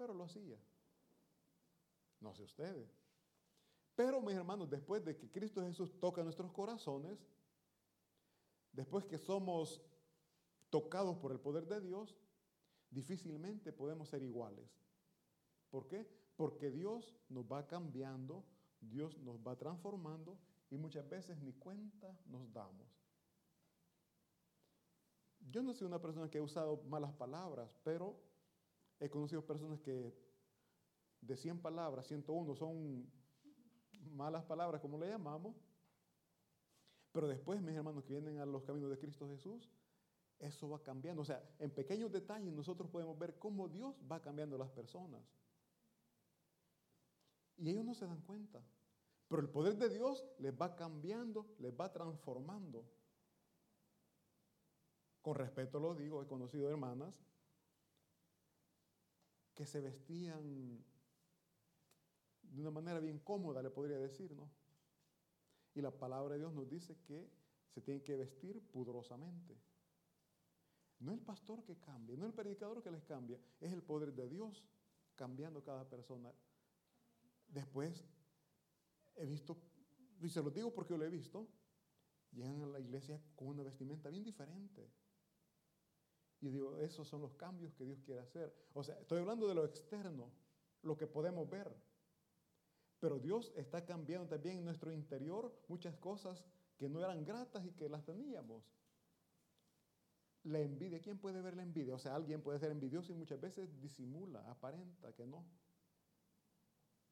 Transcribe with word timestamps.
pero 0.00 0.14
lo 0.14 0.24
hacía. 0.24 0.56
No 2.20 2.34
sé 2.34 2.42
ustedes. 2.42 2.88
Pero 3.94 4.22
mis 4.22 4.34
hermanos, 4.34 4.70
después 4.70 5.04
de 5.04 5.14
que 5.14 5.30
Cristo 5.30 5.60
Jesús 5.60 5.92
toca 6.00 6.24
nuestros 6.24 6.50
corazones, 6.52 7.18
después 8.72 9.04
que 9.04 9.18
somos 9.18 9.82
tocados 10.70 11.18
por 11.18 11.32
el 11.32 11.38
poder 11.38 11.66
de 11.66 11.82
Dios, 11.82 12.16
difícilmente 12.90 13.74
podemos 13.74 14.08
ser 14.08 14.22
iguales. 14.22 14.70
¿Por 15.68 15.86
qué? 15.86 16.08
Porque 16.34 16.70
Dios 16.70 17.14
nos 17.28 17.44
va 17.44 17.66
cambiando, 17.66 18.46
Dios 18.80 19.18
nos 19.18 19.36
va 19.46 19.56
transformando 19.56 20.38
y 20.70 20.78
muchas 20.78 21.06
veces 21.10 21.38
ni 21.42 21.52
cuenta 21.52 22.18
nos 22.24 22.50
damos. 22.54 22.88
Yo 25.40 25.62
no 25.62 25.74
soy 25.74 25.88
una 25.88 26.00
persona 26.00 26.30
que 26.30 26.38
ha 26.38 26.42
usado 26.42 26.82
malas 26.84 27.12
palabras, 27.12 27.76
pero 27.84 28.29
he 29.00 29.08
conocido 29.08 29.44
personas 29.44 29.80
que 29.80 30.14
de 31.22 31.36
100 31.36 31.60
palabras, 31.60 32.06
101 32.06 32.54
son 32.54 33.10
malas 34.12 34.44
palabras, 34.44 34.80
como 34.80 34.98
le 34.98 35.08
llamamos. 35.08 35.56
Pero 37.12 37.26
después, 37.26 37.60
mis 37.60 37.74
hermanos 37.74 38.04
que 38.04 38.12
vienen 38.12 38.38
a 38.38 38.46
los 38.46 38.62
caminos 38.62 38.90
de 38.90 38.98
Cristo 38.98 39.26
Jesús, 39.26 39.68
eso 40.38 40.68
va 40.68 40.82
cambiando. 40.82 41.22
O 41.22 41.24
sea, 41.24 41.42
en 41.58 41.70
pequeños 41.70 42.12
detalles 42.12 42.52
nosotros 42.52 42.88
podemos 42.88 43.18
ver 43.18 43.38
cómo 43.38 43.68
Dios 43.68 43.96
va 44.10 44.20
cambiando 44.20 44.56
a 44.56 44.60
las 44.60 44.70
personas. 44.70 45.22
Y 47.56 47.70
ellos 47.70 47.84
no 47.84 47.94
se 47.94 48.06
dan 48.06 48.20
cuenta. 48.22 48.62
Pero 49.28 49.42
el 49.42 49.48
poder 49.48 49.76
de 49.76 49.88
Dios 49.88 50.24
les 50.38 50.52
va 50.52 50.76
cambiando, 50.76 51.54
les 51.58 51.72
va 51.72 51.92
transformando. 51.92 52.84
Con 55.22 55.34
respeto 55.34 55.78
lo 55.78 55.94
digo, 55.94 56.22
he 56.22 56.26
conocido 56.26 56.70
hermanas 56.70 57.20
que 59.60 59.66
se 59.66 59.82
vestían 59.82 60.82
de 62.40 62.60
una 62.62 62.70
manera 62.70 62.98
bien 62.98 63.18
cómoda, 63.18 63.62
le 63.62 63.68
podría 63.68 63.98
decir, 63.98 64.32
¿no? 64.32 64.50
Y 65.74 65.82
la 65.82 65.90
palabra 65.90 66.32
de 66.32 66.38
Dios 66.38 66.54
nos 66.54 66.66
dice 66.66 66.96
que 67.06 67.30
se 67.68 67.82
tienen 67.82 68.02
que 68.02 68.16
vestir 68.16 68.66
pudorosamente. 68.70 69.60
No 71.00 71.12
el 71.12 71.20
pastor 71.20 71.62
que 71.62 71.76
cambia, 71.76 72.16
no 72.16 72.24
el 72.24 72.32
predicador 72.32 72.82
que 72.82 72.90
les 72.90 73.04
cambia, 73.04 73.38
es 73.60 73.70
el 73.70 73.82
poder 73.82 74.14
de 74.14 74.30
Dios 74.30 74.64
cambiando 75.14 75.62
cada 75.62 75.86
persona. 75.86 76.32
Después 77.46 78.02
he 79.16 79.26
visto, 79.26 79.58
y 80.22 80.30
se 80.30 80.42
lo 80.42 80.50
digo 80.50 80.72
porque 80.72 80.94
yo 80.94 80.96
lo 80.96 81.04
he 81.04 81.10
visto, 81.10 81.46
llegan 82.32 82.62
a 82.62 82.66
la 82.66 82.80
iglesia 82.80 83.20
con 83.36 83.48
una 83.48 83.62
vestimenta 83.62 84.08
bien 84.08 84.24
diferente. 84.24 84.90
Y 86.40 86.48
digo, 86.48 86.78
esos 86.78 87.06
son 87.06 87.20
los 87.20 87.34
cambios 87.34 87.74
que 87.74 87.84
Dios 87.84 88.00
quiere 88.00 88.20
hacer. 88.20 88.54
O 88.72 88.82
sea, 88.82 88.98
estoy 88.98 89.20
hablando 89.20 89.46
de 89.46 89.54
lo 89.54 89.64
externo, 89.64 90.30
lo 90.82 90.96
que 90.96 91.06
podemos 91.06 91.48
ver. 91.48 91.74
Pero 92.98 93.18
Dios 93.18 93.52
está 93.56 93.84
cambiando 93.84 94.28
también 94.28 94.58
en 94.58 94.64
nuestro 94.64 94.92
interior 94.92 95.54
muchas 95.68 95.96
cosas 95.96 96.44
que 96.76 96.88
no 96.88 97.00
eran 97.00 97.24
gratas 97.24 97.64
y 97.66 97.72
que 97.72 97.88
las 97.88 98.04
teníamos. 98.04 98.64
La 100.44 100.60
envidia, 100.60 101.00
¿quién 101.00 101.18
puede 101.18 101.42
ver 101.42 101.54
la 101.54 101.62
envidia? 101.62 101.94
O 101.94 101.98
sea, 101.98 102.14
alguien 102.14 102.42
puede 102.42 102.58
ser 102.58 102.70
envidioso 102.70 103.12
y 103.12 103.16
muchas 103.16 103.40
veces 103.40 103.78
disimula, 103.80 104.50
aparenta 104.50 105.12
que 105.12 105.26
no. 105.26 105.44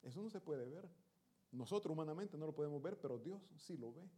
Eso 0.02 0.22
no 0.22 0.30
se 0.30 0.40
puede 0.40 0.66
ver. 0.66 0.88
Nosotros 1.52 1.92
humanamente 1.92 2.38
no 2.38 2.46
lo 2.46 2.54
podemos 2.54 2.80
ver, 2.80 2.98
pero 2.98 3.18
Dios 3.18 3.42
sí 3.56 3.76
lo 3.76 3.92
ve. 3.92 4.08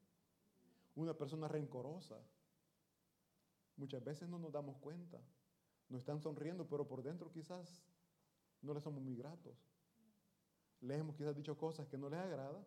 Una 0.95 1.15
persona 1.15 1.49
rencorosa. 1.49 2.21
Muchas 3.81 4.05
veces 4.05 4.29
no 4.29 4.39
nos 4.39 4.53
damos 4.53 4.77
cuenta. 4.77 5.21
No 5.89 5.99
están 5.99 6.21
sonriendo, 6.21 6.69
pero 6.69 6.87
por 6.87 7.03
dentro 7.03 7.33
quizás 7.33 7.83
no 8.63 8.73
le 8.75 8.81
somos 8.81 9.03
muy 9.03 9.17
gratos 9.17 9.57
les 10.81 10.99
hemos 10.99 11.15
quizás 11.17 11.37
dicho 11.37 11.57
cosas 11.57 11.87
que 11.87 11.99
no 11.99 12.09
les 12.09 12.19
agrada 12.19 12.67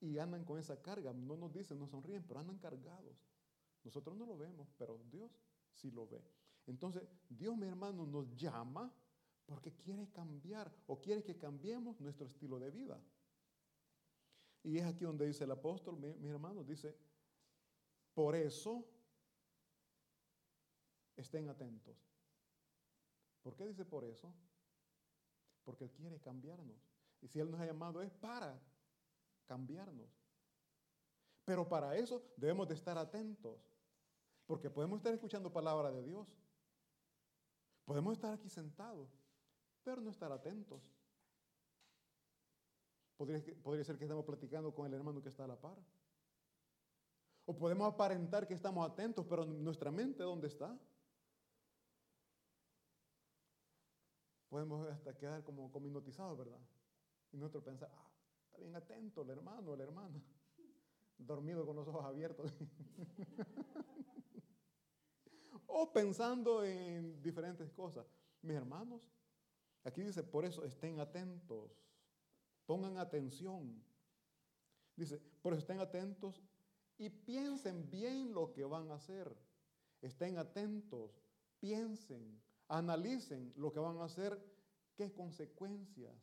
y 0.00 0.18
andan 0.18 0.44
con 0.44 0.58
esa 0.58 0.80
carga. 0.80 1.12
No 1.12 1.36
nos 1.36 1.52
dicen, 1.52 1.78
no 1.78 1.86
sonríen, 1.86 2.24
pero 2.26 2.40
andan 2.40 2.58
cargados. 2.58 3.16
Nosotros 3.84 4.16
no 4.16 4.26
lo 4.26 4.36
vemos, 4.36 4.68
pero 4.76 4.98
Dios 5.10 5.30
sí 5.72 5.90
lo 5.90 6.06
ve. 6.08 6.22
Entonces, 6.66 7.02
Dios, 7.28 7.56
mi 7.56 7.66
hermano, 7.66 8.06
nos 8.06 8.34
llama 8.36 8.92
porque 9.46 9.72
quiere 9.74 10.08
cambiar 10.10 10.72
o 10.86 11.00
quiere 11.00 11.22
que 11.22 11.36
cambiemos 11.36 12.00
nuestro 12.00 12.26
estilo 12.26 12.58
de 12.58 12.70
vida. 12.70 13.00
Y 14.62 14.78
es 14.78 14.84
aquí 14.84 15.04
donde 15.04 15.26
dice 15.26 15.44
el 15.44 15.50
apóstol, 15.52 15.98
mi 15.98 16.28
hermanos, 16.28 16.66
dice, 16.66 16.96
por 18.12 18.34
eso 18.34 18.86
estén 21.22 21.48
atentos. 21.48 21.96
¿Por 23.42 23.56
qué 23.56 23.66
dice 23.66 23.84
por 23.84 24.04
eso? 24.04 24.32
porque 25.70 25.84
Él 25.84 25.92
quiere 25.92 26.20
cambiarnos. 26.20 26.76
Y 27.20 27.28
si 27.28 27.38
Él 27.38 27.50
nos 27.50 27.60
ha 27.60 27.66
llamado 27.66 28.02
es 28.02 28.10
para 28.10 28.60
cambiarnos. 29.46 30.10
Pero 31.44 31.68
para 31.68 31.96
eso 31.96 32.22
debemos 32.36 32.68
de 32.68 32.74
estar 32.74 32.96
atentos, 32.98 33.58
porque 34.46 34.70
podemos 34.70 34.98
estar 34.98 35.12
escuchando 35.12 35.52
palabra 35.52 35.90
de 35.90 36.02
Dios. 36.02 36.28
Podemos 37.84 38.14
estar 38.14 38.32
aquí 38.32 38.48
sentados, 38.48 39.08
pero 39.82 40.00
no 40.00 40.10
estar 40.10 40.30
atentos. 40.30 40.82
Podría, 43.16 43.42
podría 43.62 43.84
ser 43.84 43.98
que 43.98 44.04
estamos 44.04 44.24
platicando 44.24 44.74
con 44.74 44.86
el 44.86 44.94
hermano 44.94 45.22
que 45.22 45.28
está 45.28 45.44
a 45.44 45.48
la 45.48 45.60
par. 45.60 45.78
O 47.46 47.56
podemos 47.56 47.92
aparentar 47.92 48.46
que 48.46 48.54
estamos 48.54 48.88
atentos, 48.88 49.26
pero 49.28 49.44
nuestra 49.44 49.90
mente, 49.90 50.22
¿dónde 50.22 50.46
está? 50.48 50.78
Podemos 54.50 54.90
hasta 54.90 55.16
quedar 55.16 55.44
como, 55.44 55.70
como 55.70 55.86
hipnotizados, 55.86 56.36
¿verdad? 56.36 56.58
Y 57.32 57.36
nosotros 57.36 57.62
pensar, 57.62 57.88
ah, 57.94 58.10
está 58.44 58.58
bien 58.58 58.74
atento 58.74 59.22
el 59.22 59.30
hermano 59.30 59.70
o 59.70 59.76
la 59.76 59.84
hermana, 59.84 60.20
dormido 61.16 61.64
con 61.64 61.76
los 61.76 61.86
ojos 61.86 62.04
abiertos. 62.04 62.52
o 65.68 65.92
pensando 65.92 66.64
en 66.64 67.22
diferentes 67.22 67.70
cosas. 67.70 68.04
Mis 68.42 68.56
hermanos, 68.56 69.08
aquí 69.84 70.02
dice, 70.02 70.24
por 70.24 70.44
eso 70.44 70.64
estén 70.64 70.98
atentos, 70.98 71.70
pongan 72.66 72.98
atención. 72.98 73.80
Dice, 74.96 75.18
por 75.40 75.52
eso 75.52 75.60
estén 75.60 75.78
atentos 75.78 76.42
y 76.98 77.08
piensen 77.08 77.88
bien 77.88 78.34
lo 78.34 78.52
que 78.52 78.64
van 78.64 78.90
a 78.90 78.94
hacer. 78.94 79.32
Estén 80.02 80.38
atentos, 80.38 81.22
piensen, 81.60 82.42
analicen 82.70 83.52
lo 83.56 83.72
que 83.72 83.80
van 83.80 83.98
a 83.98 84.04
hacer, 84.04 84.40
qué 84.94 85.12
consecuencias 85.12 86.14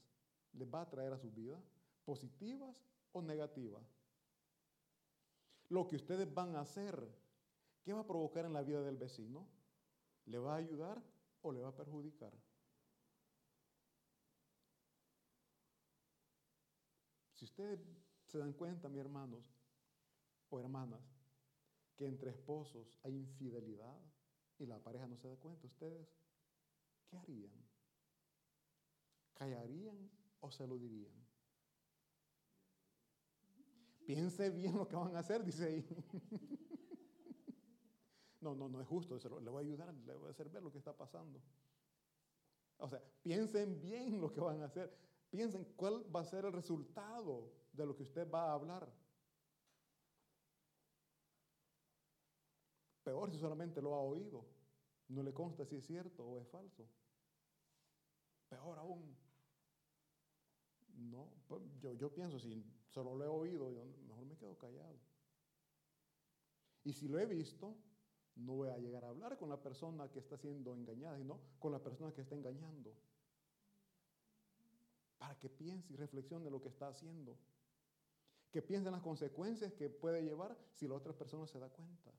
les 0.53 0.67
va 0.73 0.81
a 0.81 0.89
traer 0.89 1.11
a 1.11 1.17
su 1.17 1.29
vida, 1.29 1.61
positivas 2.05 2.81
o 3.11 3.21
negativas. 3.21 3.83
Lo 5.67 5.85
que 5.87 5.97
ustedes 5.97 6.33
van 6.33 6.55
a 6.55 6.61
hacer, 6.61 6.97
¿qué 7.83 7.91
va 7.91 7.99
a 7.99 8.07
provocar 8.07 8.45
en 8.45 8.53
la 8.53 8.63
vida 8.63 8.81
del 8.81 8.95
vecino? 8.95 9.45
¿Le 10.25 10.39
va 10.39 10.53
a 10.53 10.57
ayudar 10.57 11.03
o 11.41 11.51
le 11.51 11.59
va 11.59 11.69
a 11.69 11.75
perjudicar? 11.75 12.33
Si 17.33 17.43
ustedes 17.43 17.79
se 18.25 18.37
dan 18.37 18.53
cuenta, 18.53 18.87
mis 18.87 19.01
hermanos 19.01 19.43
o 20.49 20.59
hermanas, 20.61 21.01
que 21.97 22.05
entre 22.05 22.29
esposos 22.29 22.97
hay 23.03 23.15
infidelidad 23.15 23.99
y 24.57 24.65
la 24.65 24.79
pareja 24.79 25.07
no 25.07 25.17
se 25.17 25.27
da 25.27 25.35
cuenta, 25.35 25.67
ustedes 25.67 26.07
¿qué 27.09 27.17
harían? 27.17 27.67
¿Callarían 29.33 30.09
o 30.39 30.51
se 30.51 30.67
lo 30.67 30.77
dirían? 30.77 31.13
Piense 34.05 34.49
bien 34.49 34.77
lo 34.77 34.87
que 34.87 34.95
van 34.95 35.15
a 35.15 35.19
hacer, 35.19 35.43
dice 35.43 35.65
ahí. 35.65 35.87
No, 38.39 38.53
no, 38.55 38.69
no 38.69 38.79
es 38.79 38.87
justo, 38.87 39.17
le 39.41 39.49
voy 39.49 39.63
a 39.63 39.67
ayudar, 39.67 39.93
le 39.93 40.13
voy 40.13 40.27
a 40.27 40.29
hacer 40.31 40.47
ver 40.47 40.61
lo 40.61 40.71
que 40.71 40.77
está 40.77 40.95
pasando. 40.95 41.41
O 42.77 42.87
sea, 42.87 43.03
piensen 43.23 43.81
bien 43.81 44.21
lo 44.21 44.31
que 44.31 44.39
van 44.39 44.61
a 44.61 44.65
hacer. 44.65 44.95
Piensen 45.29 45.65
cuál 45.75 46.05
va 46.15 46.21
a 46.21 46.25
ser 46.25 46.45
el 46.45 46.53
resultado 46.53 47.51
de 47.73 47.85
lo 47.85 47.95
que 47.95 48.03
usted 48.03 48.29
va 48.29 48.49
a 48.49 48.53
hablar. 48.53 48.87
Peor 53.03 53.31
si 53.31 53.39
solamente 53.39 53.81
lo 53.81 53.95
ha 53.95 54.01
oído. 54.01 54.45
No 55.09 55.23
le 55.23 55.33
consta 55.33 55.65
si 55.65 55.75
es 55.75 55.85
cierto 55.85 56.25
o 56.25 56.39
es 56.39 56.47
falso. 56.47 56.87
Peor 58.49 58.79
aún. 58.79 59.15
No, 60.97 61.29
pues, 61.47 61.61
yo, 61.79 61.93
yo 61.93 62.13
pienso, 62.13 62.39
si 62.39 62.63
solo 62.89 63.15
lo 63.15 63.23
he 63.23 63.27
oído, 63.27 63.71
yo 63.71 63.85
mejor 64.07 64.25
me 64.25 64.35
quedo 64.35 64.57
callado. 64.57 64.97
Y 66.83 66.93
si 66.93 67.07
lo 67.07 67.19
he 67.19 67.25
visto, 67.25 67.75
no 68.35 68.53
voy 68.53 68.69
a 68.69 68.77
llegar 68.77 69.03
a 69.03 69.09
hablar 69.09 69.37
con 69.37 69.49
la 69.49 69.61
persona 69.61 70.09
que 70.09 70.19
está 70.19 70.37
siendo 70.37 70.73
engañada, 70.73 71.17
sino 71.17 71.39
con 71.59 71.71
la 71.71 71.79
persona 71.79 72.13
que 72.13 72.21
está 72.21 72.35
engañando. 72.35 72.93
Para 75.17 75.37
que 75.37 75.49
piense 75.49 75.93
y 75.93 75.95
reflexione 75.95 76.49
lo 76.49 76.61
que 76.61 76.69
está 76.69 76.87
haciendo. 76.87 77.37
Que 78.51 78.61
piense 78.61 78.87
en 78.87 78.93
las 78.93 79.01
consecuencias 79.01 79.73
que 79.73 79.89
puede 79.89 80.23
llevar 80.23 80.57
si 80.73 80.87
la 80.87 80.95
otra 80.95 81.13
persona 81.13 81.45
se 81.47 81.59
da 81.59 81.69
cuenta. 81.69 82.11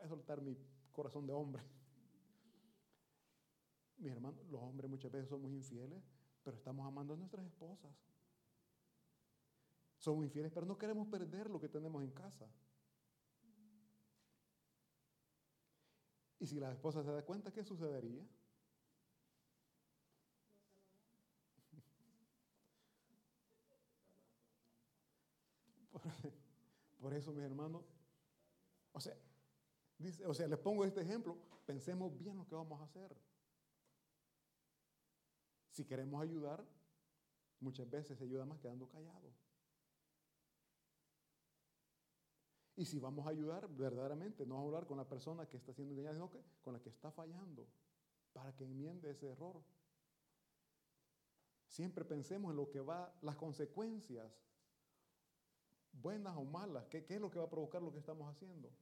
Voy 0.00 0.08
soltar 0.08 0.40
mi 0.40 0.56
corazón 0.92 1.26
de 1.26 1.32
hombre. 1.32 1.62
Mi 3.98 4.08
hermano, 4.08 4.42
los 4.50 4.62
hombres 4.62 4.90
muchas 4.90 5.12
veces 5.12 5.28
somos 5.28 5.50
infieles, 5.50 6.02
pero 6.42 6.56
estamos 6.56 6.86
amando 6.86 7.14
a 7.14 7.16
nuestras 7.16 7.44
esposas. 7.44 7.92
Somos 9.98 10.24
infieles, 10.24 10.50
pero 10.52 10.64
no 10.64 10.78
queremos 10.78 11.06
perder 11.08 11.50
lo 11.50 11.60
que 11.60 11.68
tenemos 11.68 12.02
en 12.02 12.10
casa. 12.10 12.48
Y 16.38 16.46
si 16.46 16.58
la 16.58 16.72
esposa 16.72 17.02
se 17.02 17.12
da 17.12 17.22
cuenta, 17.22 17.52
¿qué 17.52 17.62
sucedería? 17.62 18.26
Por, 26.98 27.12
eso, 27.12 27.32
mis 27.32 27.44
hermanos, 27.44 27.84
o 28.92 29.00
sea, 29.00 29.14
dice, 30.00 30.26
o 30.26 30.34
sea, 30.34 30.48
les 30.48 30.58
pongo 30.58 30.84
este 30.84 31.02
ejemplo, 31.02 31.36
pensemos 31.66 32.16
bien 32.18 32.36
lo 32.36 32.46
que 32.46 32.54
vamos 32.54 32.80
a 32.80 32.84
hacer. 32.84 33.16
Si 35.70 35.84
queremos 35.84 36.22
ayudar, 36.22 36.64
muchas 37.60 37.88
veces 37.88 38.18
se 38.18 38.24
ayuda 38.24 38.44
más 38.44 38.58
quedando 38.58 38.88
callado. 38.88 39.32
Y 42.76 42.86
si 42.86 42.98
vamos 42.98 43.26
a 43.26 43.30
ayudar, 43.30 43.68
verdaderamente, 43.68 44.46
no 44.46 44.54
vamos 44.54 44.68
a 44.68 44.76
hablar 44.76 44.86
con 44.86 44.96
la 44.96 45.08
persona 45.08 45.46
que 45.46 45.58
está 45.58 45.72
siendo 45.74 45.92
engañada, 45.92 46.14
sino 46.14 46.30
que 46.30 46.42
con 46.62 46.72
la 46.72 46.80
que 46.80 46.88
está 46.88 47.10
fallando, 47.10 47.66
para 48.32 48.54
que 48.56 48.64
enmiende 48.64 49.10
ese 49.10 49.28
error. 49.28 49.62
Siempre 51.66 52.04
pensemos 52.04 52.50
en 52.50 52.56
lo 52.56 52.70
que 52.70 52.80
va, 52.80 53.14
las 53.20 53.36
consecuencias, 53.36 54.32
buenas 55.92 56.36
o 56.36 56.44
malas, 56.44 56.86
qué, 56.86 57.04
qué 57.04 57.16
es 57.16 57.20
lo 57.20 57.30
que 57.30 57.38
va 57.38 57.44
a 57.44 57.50
provocar 57.50 57.82
lo 57.82 57.92
que 57.92 57.98
estamos 57.98 58.28
haciendo. 58.34 58.72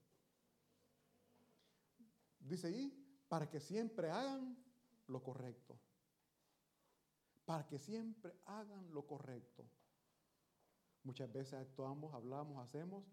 Dice 2.48 2.68
ahí, 2.68 2.92
para 3.28 3.48
que 3.48 3.60
siempre 3.60 4.10
hagan 4.10 4.56
lo 5.06 5.22
correcto. 5.22 5.78
Para 7.44 7.66
que 7.66 7.78
siempre 7.78 8.34
hagan 8.46 8.92
lo 8.92 9.06
correcto. 9.06 9.64
Muchas 11.04 11.32
veces 11.32 11.54
actuamos, 11.54 12.14
hablamos, 12.14 12.62
hacemos 12.62 13.04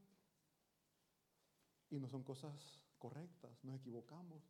y 1.90 2.00
no 2.00 2.10
son 2.10 2.24
cosas 2.24 2.84
correctas, 2.98 3.64
nos 3.64 3.78
equivocamos. 3.78 4.44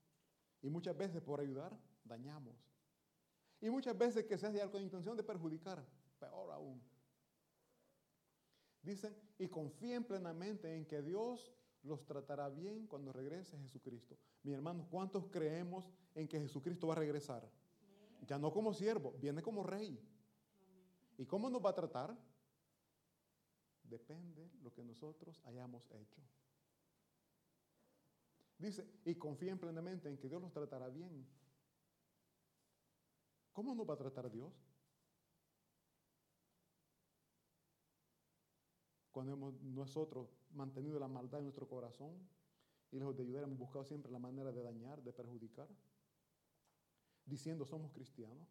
Y 0.61 0.69
muchas 0.69 0.97
veces 0.97 1.21
por 1.21 1.39
ayudar 1.39 1.77
dañamos. 2.03 2.55
Y 3.61 3.69
muchas 3.69 3.97
veces 3.97 4.25
que 4.25 4.37
se 4.37 4.47
hace 4.47 4.61
algo 4.61 4.73
con 4.73 4.81
intención 4.81 5.17
de 5.17 5.23
perjudicar, 5.23 5.85
peor 6.19 6.51
aún. 6.51 6.81
Dicen, 8.81 9.15
y 9.37 9.47
confíen 9.47 10.03
plenamente 10.03 10.75
en 10.75 10.85
que 10.85 11.01
Dios 11.01 11.51
los 11.85 12.05
tratará 12.05 12.49
bien 12.49 12.87
cuando 12.87 13.13
regrese 13.13 13.57
Jesucristo. 13.57 14.17
Mi 14.43 14.51
hermano, 14.53 14.87
¿cuántos 14.89 15.27
creemos 15.27 15.89
en 16.13 16.27
que 16.27 16.39
Jesucristo 16.39 16.87
va 16.87 16.93
a 16.93 16.97
regresar? 16.97 17.49
Ya 18.27 18.37
no 18.37 18.51
como 18.51 18.73
siervo, 18.73 19.13
viene 19.19 19.41
como 19.41 19.63
rey. 19.63 19.99
¿Y 21.17 21.25
cómo 21.25 21.49
nos 21.49 21.63
va 21.63 21.69
a 21.69 21.75
tratar? 21.75 22.17
Depende 23.83 24.49
lo 24.61 24.73
que 24.73 24.83
nosotros 24.83 25.39
hayamos 25.45 25.89
hecho. 25.91 26.21
Dice, 28.57 28.87
y 29.05 29.15
confíen 29.15 29.59
plenamente 29.59 30.09
en 30.09 30.17
que 30.17 30.27
Dios 30.27 30.41
los 30.41 30.51
tratará 30.51 30.89
bien. 30.89 31.27
¿Cómo 33.53 33.75
nos 33.75 33.87
va 33.87 33.93
a 33.93 33.97
tratar 33.97 34.31
Dios? 34.31 34.53
Cuando 39.15 39.31
hemos 39.31 39.53
nosotros 39.61 40.27
mantenido 40.51 40.99
la 40.99 41.07
maldad 41.07 41.39
en 41.39 41.45
nuestro 41.45 41.65
corazón 41.69 42.11
y 42.91 42.99
lejos 42.99 43.15
de 43.15 43.23
ayudar, 43.23 43.43
hemos 43.43 43.57
buscado 43.57 43.85
siempre 43.85 44.11
la 44.11 44.19
manera 44.19 44.51
de 44.51 44.61
dañar, 44.61 45.01
de 45.01 45.13
perjudicar, 45.13 45.69
diciendo 47.25 47.65
somos 47.65 47.93
cristianos. 47.93 48.45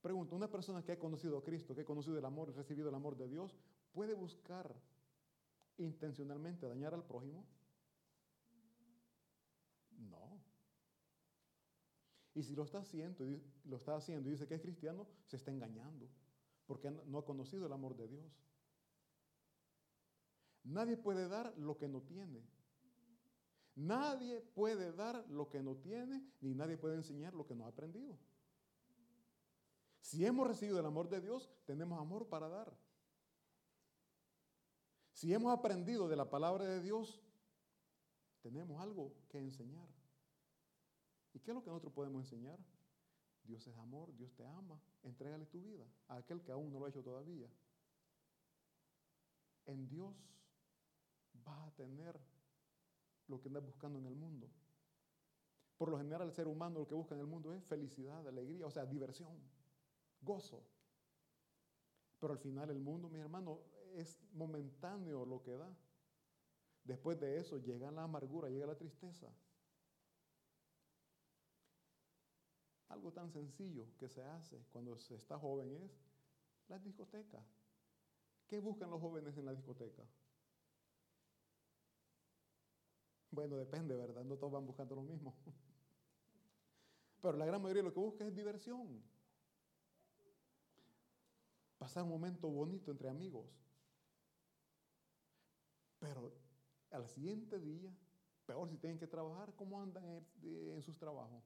Pregunto, 0.00 0.34
una 0.34 0.50
persona 0.50 0.82
que 0.82 0.92
ha 0.92 0.98
conocido 0.98 1.36
a 1.36 1.44
Cristo, 1.44 1.74
que 1.74 1.82
ha 1.82 1.84
conocido 1.84 2.18
el 2.18 2.24
amor 2.24 2.48
y 2.48 2.52
recibido 2.52 2.88
el 2.88 2.94
amor 2.94 3.18
de 3.18 3.28
Dios, 3.28 3.54
¿puede 3.92 4.14
buscar 4.14 4.74
intencionalmente 5.76 6.66
dañar 6.66 6.94
al 6.94 7.04
prójimo? 7.04 7.44
No. 10.08 10.40
Y 12.34 12.44
si 12.44 12.56
lo 12.56 12.62
está 12.62 12.78
haciendo, 12.78 13.26
lo 13.66 13.76
está 13.76 13.94
haciendo 13.94 14.30
y 14.30 14.32
dice 14.32 14.46
que 14.46 14.54
es 14.54 14.62
cristiano, 14.62 15.06
se 15.26 15.36
está 15.36 15.50
engañando, 15.50 16.08
porque 16.66 16.90
no 16.90 17.18
ha 17.18 17.26
conocido 17.26 17.66
el 17.66 17.72
amor 17.74 17.94
de 17.94 18.08
Dios. 18.08 18.48
Nadie 20.64 20.96
puede 20.96 21.28
dar 21.28 21.56
lo 21.56 21.76
que 21.76 21.88
no 21.88 22.02
tiene. 22.02 22.44
Nadie 23.74 24.40
puede 24.40 24.92
dar 24.92 25.24
lo 25.28 25.48
que 25.48 25.62
no 25.62 25.76
tiene, 25.76 26.24
ni 26.40 26.54
nadie 26.54 26.76
puede 26.76 26.96
enseñar 26.96 27.34
lo 27.34 27.46
que 27.46 27.54
no 27.54 27.64
ha 27.64 27.68
aprendido. 27.68 28.18
Si 30.00 30.24
hemos 30.24 30.48
recibido 30.48 30.80
el 30.80 30.86
amor 30.86 31.08
de 31.08 31.20
Dios, 31.20 31.50
tenemos 31.64 32.00
amor 32.00 32.28
para 32.28 32.48
dar. 32.48 32.76
Si 35.12 35.32
hemos 35.32 35.56
aprendido 35.56 36.08
de 36.08 36.16
la 36.16 36.28
palabra 36.28 36.64
de 36.64 36.80
Dios, 36.80 37.20
tenemos 38.40 38.80
algo 38.80 39.14
que 39.28 39.38
enseñar. 39.38 39.88
¿Y 41.32 41.40
qué 41.40 41.50
es 41.50 41.54
lo 41.54 41.62
que 41.62 41.70
nosotros 41.70 41.92
podemos 41.92 42.22
enseñar? 42.22 42.58
Dios 43.44 43.66
es 43.66 43.76
amor, 43.78 44.14
Dios 44.16 44.34
te 44.34 44.44
ama, 44.44 44.80
entrégale 45.02 45.46
tu 45.46 45.60
vida 45.60 45.84
a 46.08 46.16
aquel 46.16 46.42
que 46.42 46.52
aún 46.52 46.72
no 46.72 46.78
lo 46.78 46.86
ha 46.86 46.88
hecho 46.88 47.02
todavía. 47.02 47.48
En 49.66 49.88
Dios 49.88 50.14
tener 51.74 52.18
lo 53.28 53.40
que 53.40 53.48
andas 53.48 53.64
buscando 53.64 53.98
en 53.98 54.06
el 54.06 54.14
mundo. 54.14 54.48
Por 55.76 55.90
lo 55.90 55.98
general 55.98 56.22
el 56.22 56.32
ser 56.32 56.48
humano 56.48 56.80
lo 56.80 56.88
que 56.88 56.94
busca 56.94 57.14
en 57.14 57.20
el 57.20 57.26
mundo 57.26 57.54
es 57.54 57.64
felicidad, 57.64 58.26
alegría, 58.26 58.66
o 58.66 58.70
sea, 58.70 58.84
diversión, 58.84 59.38
gozo. 60.20 60.64
Pero 62.18 62.32
al 62.32 62.38
final 62.38 62.70
el 62.70 62.80
mundo, 62.80 63.08
mi 63.08 63.20
hermano, 63.20 63.60
es 63.94 64.18
momentáneo 64.32 65.24
lo 65.24 65.42
que 65.42 65.56
da. 65.56 65.72
Después 66.82 67.20
de 67.20 67.38
eso 67.38 67.58
llega 67.58 67.90
la 67.90 68.04
amargura, 68.04 68.48
llega 68.48 68.66
la 68.66 68.74
tristeza. 68.74 69.28
Algo 72.88 73.12
tan 73.12 73.30
sencillo 73.30 73.86
que 73.98 74.08
se 74.08 74.22
hace 74.22 74.64
cuando 74.72 74.96
se 74.96 75.14
está 75.14 75.38
joven 75.38 75.70
es 75.72 76.00
las 76.68 76.82
discotecas. 76.82 77.44
¿Qué 78.48 78.58
buscan 78.58 78.90
los 78.90 79.00
jóvenes 79.00 79.36
en 79.36 79.44
la 79.44 79.52
discoteca? 79.52 80.02
Bueno, 83.30 83.56
depende, 83.56 83.94
¿verdad? 83.94 84.24
No 84.24 84.36
todos 84.36 84.52
van 84.52 84.66
buscando 84.66 84.94
lo 84.94 85.02
mismo. 85.02 85.34
Pero 87.20 87.36
la 87.36 87.46
gran 87.46 87.60
mayoría 87.60 87.82
lo 87.82 87.92
que 87.92 88.00
busca 88.00 88.24
es 88.24 88.34
diversión. 88.34 89.02
Pasar 91.78 92.04
un 92.04 92.10
momento 92.10 92.48
bonito 92.48 92.90
entre 92.90 93.08
amigos. 93.08 93.46
Pero 95.98 96.32
al 96.90 97.06
siguiente 97.08 97.58
día, 97.58 97.92
peor 98.46 98.68
si 98.70 98.78
tienen 98.78 98.98
que 98.98 99.06
trabajar, 99.06 99.54
¿cómo 99.54 99.80
andan 99.80 100.04
en, 100.42 100.82
sus 100.82 100.96
trabajos? 100.96 101.42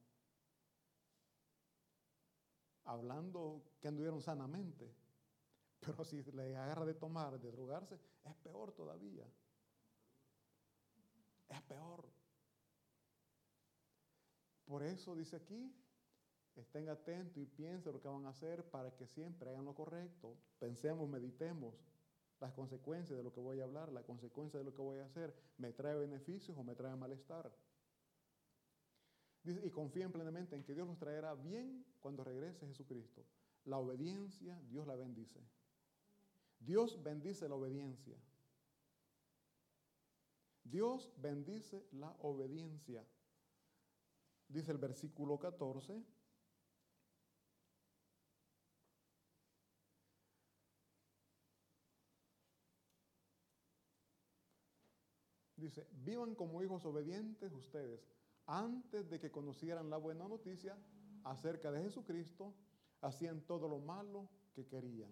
Hablando 2.84 3.62
que 3.80 3.88
anduvieron 3.88 4.20
sanamente. 4.20 4.94
Pero 5.80 6.04
si 6.04 6.22
les 6.22 6.56
agarra 6.56 6.84
de 6.84 6.94
tomar, 6.94 7.40
de 7.40 7.50
drogarse, 7.50 7.98
es 8.24 8.34
peor 8.36 8.72
todavía 8.72 9.26
es 11.54 11.62
peor. 11.62 12.09
Por 14.66 14.82
eso 14.82 15.14
dice 15.14 15.37
aquí, 15.37 15.75
estén 16.56 16.88
atentos 16.88 17.37
y 17.37 17.47
piensen 17.47 17.92
lo 17.92 18.00
que 18.00 18.09
van 18.09 18.26
a 18.26 18.30
hacer 18.30 18.64
para 18.71 18.94
que 18.94 19.06
siempre 19.06 19.50
hagan 19.50 19.64
lo 19.64 19.75
correcto. 19.75 20.37
Pensemos, 20.59 21.09
meditemos 21.09 21.75
las 22.40 22.52
consecuencias 22.52 23.16
de 23.16 23.23
lo 23.23 23.32
que 23.32 23.40
voy 23.40 23.61
a 23.61 23.64
hablar, 23.64 23.92
la 23.92 24.02
consecuencia 24.02 24.59
de 24.59 24.64
lo 24.64 24.75
que 24.75 24.82
voy 24.82 24.99
a 24.99 25.04
hacer. 25.04 25.35
¿Me 25.59 25.73
trae 25.73 25.94
beneficios 25.97 26.56
o 26.56 26.64
me 26.64 26.75
trae 26.75 26.97
malestar? 26.97 27.52
Dice, 29.44 29.61
y 29.64 29.71
confíen 29.71 30.12
plenamente 30.12 30.54
en 30.54 30.62
que 30.62 30.75
Dios 30.75 30.87
los 30.87 30.99
traerá 30.99 31.35
bien 31.35 31.85
cuando 32.00 32.23
regrese 32.23 32.66
Jesucristo. 32.66 33.25
La 33.64 33.78
obediencia, 33.78 34.61
Dios 34.68 34.87
la 34.87 34.97
bendice. 34.97 35.40
Dios 36.59 37.02
bendice 37.02 37.49
la 37.49 37.56
obediencia. 37.56 38.16
Dios 40.64 41.12
bendice 41.16 41.87
la 41.92 42.11
obediencia. 42.21 43.07
Dice 44.49 44.73
el 44.73 44.78
versículo 44.78 45.38
14. 45.38 46.02
Dice, 55.57 55.87
vivan 55.92 56.35
como 56.35 56.61
hijos 56.62 56.85
obedientes 56.85 57.52
ustedes 57.52 58.04
antes 58.47 59.09
de 59.09 59.21
que 59.21 59.31
conocieran 59.31 59.90
la 59.90 59.97
buena 59.97 60.26
noticia 60.26 60.76
acerca 61.25 61.71
de 61.71 61.83
Jesucristo, 61.83 62.52
hacían 63.00 63.42
todo 63.42 63.69
lo 63.69 63.78
malo 63.78 64.28
que 64.54 64.66
querían. 64.66 65.11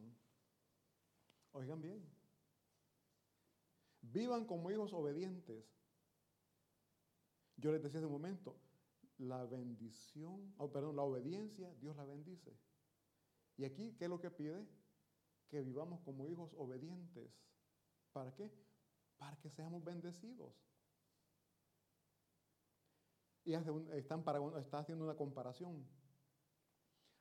Oigan 1.52 1.80
bien, 1.80 2.04
Vivan 4.02 4.44
como 4.46 4.70
hijos 4.70 4.92
obedientes. 4.92 5.64
Yo 7.56 7.72
les 7.72 7.82
decía 7.82 7.98
hace 7.98 8.06
un 8.06 8.12
momento, 8.12 8.56
la 9.18 9.44
bendición, 9.44 10.54
oh, 10.56 10.72
perdón, 10.72 10.96
la 10.96 11.02
obediencia, 11.02 11.72
Dios 11.74 11.94
la 11.96 12.04
bendice. 12.04 12.56
Y 13.56 13.64
aquí, 13.64 13.94
¿qué 13.98 14.04
es 14.04 14.10
lo 14.10 14.20
que 14.20 14.30
pide? 14.30 14.66
Que 15.48 15.60
vivamos 15.60 16.00
como 16.00 16.26
hijos 16.26 16.54
obedientes. 16.56 17.30
¿Para 18.12 18.34
qué? 18.34 18.50
Para 19.18 19.36
que 19.38 19.50
seamos 19.50 19.84
bendecidos. 19.84 20.54
Y 23.44 23.52
están 23.52 24.22
para, 24.24 24.40
está 24.58 24.78
haciendo 24.78 25.04
una 25.04 25.16
comparación. 25.16 25.86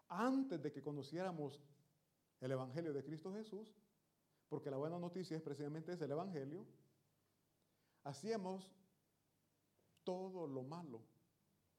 Antes 0.08 0.62
de 0.62 0.72
que 0.72 0.82
conociéramos 0.82 1.62
el 2.40 2.52
Evangelio 2.52 2.94
de 2.94 3.04
Cristo 3.04 3.34
Jesús, 3.34 3.76
porque 4.50 4.72
la 4.72 4.78
buena 4.78 4.98
noticia 4.98 5.38
es 5.38 5.44
precisamente 5.44 5.94
ese, 5.94 6.06
el 6.06 6.12
Evangelio, 6.12 6.66
hacíamos 8.04 8.68
todo 10.04 10.48
lo 10.48 10.64
malo 10.64 11.02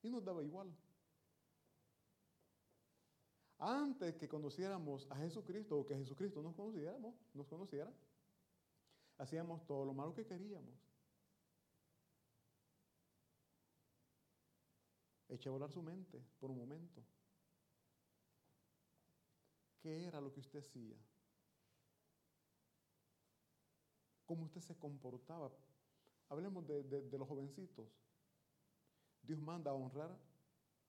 y 0.02 0.08
nos 0.08 0.24
daba 0.24 0.42
igual. 0.42 0.72
Antes 3.58 4.14
que 4.16 4.28
conociéramos 4.28 5.06
a 5.10 5.16
Jesucristo 5.16 5.78
o 5.78 5.86
que 5.86 5.96
Jesucristo 5.96 6.40
nos 6.40 6.54
conociéramos, 6.54 7.14
nos 7.34 7.46
conociera, 7.46 7.92
hacíamos 9.18 9.66
todo 9.66 9.84
lo 9.84 9.92
malo 9.92 10.14
que 10.14 10.24
queríamos. 10.24 10.74
Eche 15.28 15.48
a 15.48 15.52
volar 15.52 15.70
su 15.70 15.82
mente 15.82 16.24
por 16.38 16.50
un 16.50 16.58
momento. 16.58 17.02
¿Qué 19.80 20.04
era 20.04 20.20
lo 20.20 20.32
que 20.32 20.40
usted 20.40 20.60
hacía? 20.60 20.96
¿Cómo 24.30 24.44
usted 24.44 24.60
se 24.60 24.78
comportaba? 24.78 25.50
Hablemos 26.28 26.64
de, 26.64 27.18
los 27.18 27.26
jovencitos. 27.26 27.88
Dios 29.24 29.40
manda 29.40 29.72
a 29.72 29.74
honrar 29.74 30.16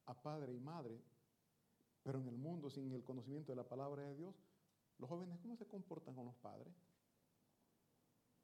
a 0.05 0.13
padre 0.13 0.53
y 0.53 0.59
madre, 0.59 1.01
pero 2.03 2.19
en 2.19 2.27
el 2.27 2.37
mundo 2.37 2.69
sin 2.69 2.91
el 2.91 3.03
conocimiento 3.03 3.51
de 3.51 3.55
la 3.55 3.67
palabra 3.67 4.03
de 4.03 4.15
Dios, 4.15 4.35
los 4.99 5.09
jóvenes, 5.09 5.39
¿cómo 5.39 5.55
se 5.55 5.65
comportan 5.65 6.13
con 6.13 6.27
los 6.27 6.35
padres? 6.35 6.71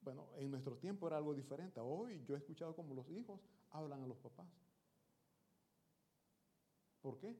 Bueno, 0.02 0.30
en 0.36 0.50
nuestro 0.50 0.76
tiempo 0.78 1.06
era 1.06 1.18
algo 1.18 1.36
diferente. 1.36 1.80
Hoy 1.80 2.26
yo 2.26 2.34
he 2.34 2.40
escuchado 2.40 2.76
cómo 2.76 2.96
los 2.96 3.08
hijos 3.12 3.40
hablan 3.70 4.02
a 4.02 4.08
los 4.08 4.18
papás. 4.18 4.50
¿Por 7.04 7.20
qué? 7.20 7.38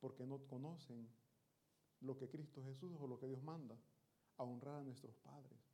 Porque 0.00 0.26
no 0.26 0.38
conocen 0.48 1.08
lo 2.02 2.18
que 2.18 2.28
Cristo 2.28 2.62
Jesús 2.62 2.92
o 3.00 3.06
lo 3.06 3.18
que 3.18 3.26
Dios 3.26 3.42
manda, 3.42 3.78
a 4.36 4.44
honrar 4.44 4.80
a 4.80 4.82
nuestros 4.82 5.16
padres. 5.16 5.69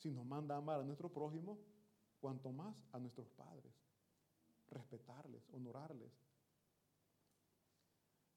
Si 0.00 0.10
nos 0.10 0.24
manda 0.24 0.54
a 0.54 0.58
amar 0.58 0.80
a 0.80 0.82
nuestro 0.82 1.12
prójimo, 1.12 1.58
cuanto 2.20 2.50
más 2.50 2.74
a 2.92 2.98
nuestros 2.98 3.28
padres 3.28 3.72
respetarles, 4.70 5.42
honorarles. 5.52 6.10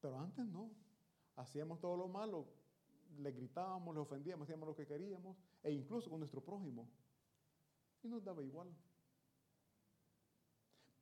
Pero 0.01 0.19
antes 0.19 0.45
no. 0.45 0.71
Hacíamos 1.35 1.79
todo 1.79 1.95
lo 1.95 2.07
malo, 2.07 2.45
le 3.17 3.31
gritábamos, 3.31 3.95
le 3.95 4.01
ofendíamos, 4.01 4.45
hacíamos 4.45 4.67
lo 4.67 4.75
que 4.75 4.85
queríamos, 4.85 5.35
e 5.63 5.71
incluso 5.71 6.09
con 6.09 6.19
nuestro 6.19 6.41
prójimo. 6.41 6.87
Y 8.03 8.07
nos 8.07 8.23
daba 8.23 8.43
igual. 8.43 8.67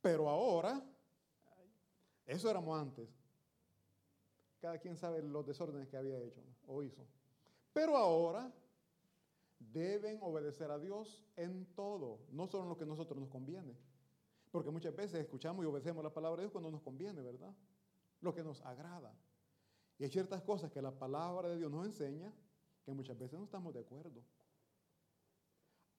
Pero 0.02 0.30
ahora, 0.30 0.82
eso 2.26 2.50
éramos 2.50 2.80
antes. 2.80 3.10
Cada 4.62 4.78
quien 4.78 4.96
sabe 4.96 5.22
los 5.24 5.46
desórdenes 5.46 5.90
que 5.90 5.98
había 5.98 6.20
hecho 6.20 6.42
o 6.68 6.84
hizo. 6.84 7.06
Pero 7.74 7.98
ahora 7.98 8.54
deben 9.72 10.20
obedecer 10.22 10.72
a 10.72 10.80
Dios 10.80 11.24
en 11.36 11.66
todo, 11.76 12.20
no 12.32 12.48
solo 12.48 12.64
en 12.64 12.70
lo 12.70 12.78
que 12.78 12.84
a 12.84 12.88
nosotros 12.88 13.20
nos 13.20 13.30
conviene. 13.30 13.78
Porque 14.52 14.70
muchas 14.70 14.96
veces 14.96 15.22
escuchamos 15.22 15.64
y 15.64 15.68
obedecemos 15.68 16.04
la 16.04 16.14
palabra 16.14 16.38
de 16.38 16.44
Dios 16.44 16.52
cuando 16.52 16.72
nos 16.72 16.82
conviene, 16.82 17.22
¿verdad? 17.22 17.56
Lo 18.20 18.34
que 18.34 18.44
nos 18.44 18.62
agrada. 18.62 19.16
Y 19.98 20.04
hay 20.04 20.10
ciertas 20.10 20.42
cosas 20.42 20.72
que 20.72 20.82
la 20.82 20.92
palabra 20.92 21.50
de 21.50 21.58
Dios 21.58 21.72
nos 21.72 21.86
enseña 21.86 22.34
que 22.84 22.92
muchas 22.92 23.18
veces 23.18 23.38
no 23.38 23.46
estamos 23.46 23.74
de 23.74 23.80
acuerdo. 23.80 24.24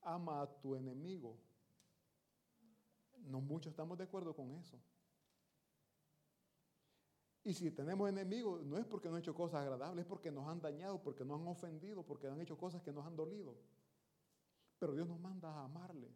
Ama 0.03 0.43
a 0.43 0.47
tu 0.61 0.75
enemigo. 0.75 1.39
No 3.25 3.41
muchos 3.41 3.71
estamos 3.71 3.97
de 3.97 4.05
acuerdo 4.05 4.35
con 4.35 4.51
eso. 4.53 4.79
Y 7.45 7.55
si 7.55 7.71
tenemos 7.73 8.09
enemigos, 8.09 8.65
no 8.65 8.79
es 8.79 8.87
porque 8.87 9.09
no 9.09 9.17
han 9.17 9.21
hecho 9.21 9.35
cosas 9.35 9.63
agradables, 9.63 10.05
es 10.05 10.09
porque 10.09 10.31
nos 10.31 10.47
han 10.47 10.61
dañado, 10.61 11.03
porque 11.03 11.25
nos 11.25 11.41
han 11.41 11.49
ofendido, 11.49 12.05
porque 12.05 12.29
han 12.29 12.41
hecho 12.41 12.57
cosas 12.57 12.83
que 12.83 12.93
nos 12.93 13.05
han 13.05 13.17
dolido. 13.17 13.57
Pero 14.79 14.95
Dios 14.95 15.09
nos 15.09 15.19
manda 15.19 15.49
a 15.49 15.65
amarle. 15.65 16.09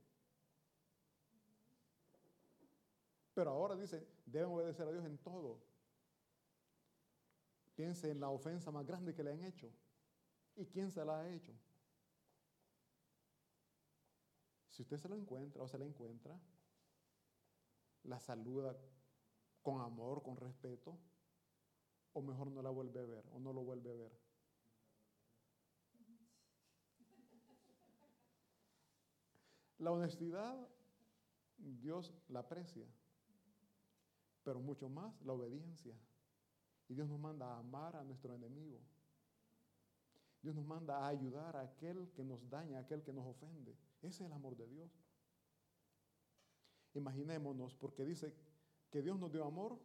Pero 3.35 3.51
ahora 3.51 3.77
dice, 3.77 4.07
deben 4.25 4.51
obedecer 4.51 4.87
a 4.87 4.93
Dios 4.93 5.05
en 5.05 5.19
todo. 5.19 5.61
Piense 7.75 8.11
en 8.11 8.21
la 8.21 8.31
ofensa 8.31 8.71
más 8.71 8.87
grande 8.87 9.13
que 9.13 9.23
le 9.23 9.33
han 9.33 9.43
hecho. 9.45 9.71
¿Y 10.55 10.65
quién 10.67 10.91
se 10.91 11.05
la 11.05 11.21
ha 11.21 11.29
hecho? 11.29 11.53
Si 14.71 14.83
usted 14.83 14.97
se 14.97 15.09
lo 15.09 15.17
encuentra 15.17 15.63
o 15.63 15.69
se 15.69 15.79
la 15.79 15.85
encuentra, 15.85 16.39
la 18.05 18.21
saluda 18.21 18.77
con 19.63 19.81
amor, 19.81 20.23
con 20.23 20.37
respeto, 20.37 20.97
o 22.17 22.23
mejor 22.23 22.51
no 22.51 22.63
la 22.63 22.71
vuelve 22.71 23.01
a 23.01 23.05
ver 23.05 23.25
o 23.33 23.39
no 23.39 23.53
lo 23.53 23.63
vuelve 23.63 23.91
a 23.91 23.95
ver. 23.95 24.13
La 29.79 29.91
honestidad, 29.93 30.69
Dios 31.59 32.15
la 32.29 32.41
aprecia 32.41 32.87
pero 34.47 34.61
mucho 34.61 34.89
más 34.89 35.21
la 35.23 35.33
obediencia. 35.33 35.93
Y 36.89 36.95
Dios 36.95 37.09
nos 37.09 37.19
manda 37.19 37.49
a 37.49 37.59
amar 37.59 37.97
a 37.97 38.05
nuestro 38.05 38.33
enemigo. 38.33 38.79
Dios 40.41 40.55
nos 40.55 40.65
manda 40.65 40.99
a 40.99 41.09
ayudar 41.09 41.57
a 41.57 41.63
aquel 41.63 42.09
que 42.13 42.23
nos 42.23 42.49
daña, 42.49 42.79
a 42.79 42.83
aquel 42.83 43.03
que 43.03 43.13
nos 43.13 43.27
ofende. 43.27 43.77
Ese 44.03 44.09
es 44.09 44.21
el 44.21 44.33
amor 44.33 44.57
de 44.57 44.69
Dios. 44.69 44.89
Imaginémonos, 46.95 47.75
porque 47.75 48.05
dice 48.05 48.33
que 48.89 49.03
Dios 49.03 49.19
nos 49.19 49.33
dio 49.33 49.45
amor 49.45 49.81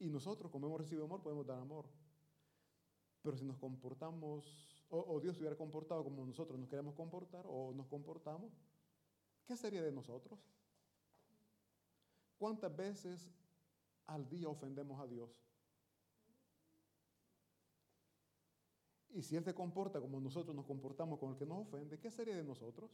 y 0.00 0.10
nosotros, 0.10 0.50
como 0.50 0.66
hemos 0.66 0.80
recibido 0.80 1.04
amor, 1.04 1.22
podemos 1.22 1.46
dar 1.46 1.60
amor. 1.60 1.86
Pero 3.22 3.36
si 3.36 3.44
nos 3.44 3.58
comportamos, 3.58 4.84
o, 4.88 5.20
Dios 5.20 5.36
se 5.36 5.42
hubiera 5.42 5.56
comportado 5.56 6.02
como 6.02 6.26
nosotros 6.26 6.58
nos 6.58 6.68
queremos 6.68 6.94
comportar, 6.94 7.44
o 7.46 7.72
nos 7.72 7.86
comportamos, 7.86 8.52
¿qué 9.46 9.56
sería 9.56 9.82
de 9.82 9.92
nosotros? 9.92 10.40
¿Cuántas 12.38 12.74
veces 12.74 13.30
al 14.10 14.28
día 14.28 14.48
ofendemos 14.48 15.00
a 15.00 15.06
Dios. 15.06 15.30
Y 19.10 19.22
si 19.22 19.36
Él 19.36 19.44
se 19.44 19.54
comporta 19.54 20.00
como 20.00 20.20
nosotros 20.20 20.54
nos 20.54 20.66
comportamos 20.66 21.18
con 21.18 21.30
el 21.30 21.36
que 21.36 21.46
nos 21.46 21.66
ofende, 21.66 21.98
¿qué 21.98 22.10
sería 22.10 22.36
de 22.36 22.44
nosotros? 22.44 22.90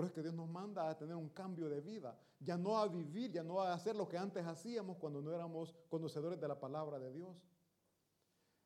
Pero 0.00 0.08
es 0.08 0.14
que 0.14 0.22
Dios 0.22 0.32
nos 0.32 0.48
manda 0.48 0.88
a 0.88 0.96
tener 0.96 1.14
un 1.14 1.28
cambio 1.28 1.68
de 1.68 1.82
vida, 1.82 2.18
ya 2.38 2.56
no 2.56 2.78
a 2.78 2.88
vivir, 2.88 3.30
ya 3.30 3.42
no 3.42 3.60
a 3.60 3.74
hacer 3.74 3.94
lo 3.94 4.08
que 4.08 4.16
antes 4.16 4.46
hacíamos 4.46 4.96
cuando 4.96 5.20
no 5.20 5.30
éramos 5.30 5.74
conocedores 5.90 6.40
de 6.40 6.48
la 6.48 6.58
palabra 6.58 6.98
de 6.98 7.12
Dios. 7.12 7.36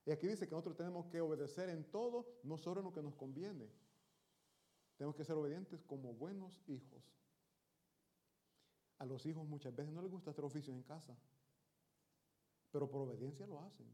Y 0.07 0.12
aquí 0.12 0.29
dice 0.29 0.47
que 0.47 0.53
nosotros 0.53 0.76
tenemos 0.76 1.07
que 1.07 1.21
obedecer 1.21 1.71
en 1.71 1.91
todo, 1.91 2.38
no 2.45 2.57
solo 2.57 2.83
en 2.83 2.85
lo 2.85 2.93
que 2.93 3.03
nos 3.03 3.17
conviene. 3.17 3.69
Tenemos 4.97 5.17
que 5.17 5.25
ser 5.25 5.35
obedientes 5.35 5.83
como 5.83 6.14
buenos 6.14 6.62
hijos. 6.69 7.03
A 8.99 9.05
los 9.05 9.26
hijos 9.26 9.45
muchas 9.45 9.75
veces 9.75 9.93
no 9.93 10.03
les 10.03 10.12
gusta 10.12 10.31
hacer 10.31 10.45
oficios 10.45 10.76
en 10.76 10.85
casa, 10.85 11.19
pero 12.71 12.88
por 12.88 13.00
obediencia 13.00 13.45
lo 13.45 13.61
hacen. 13.61 13.88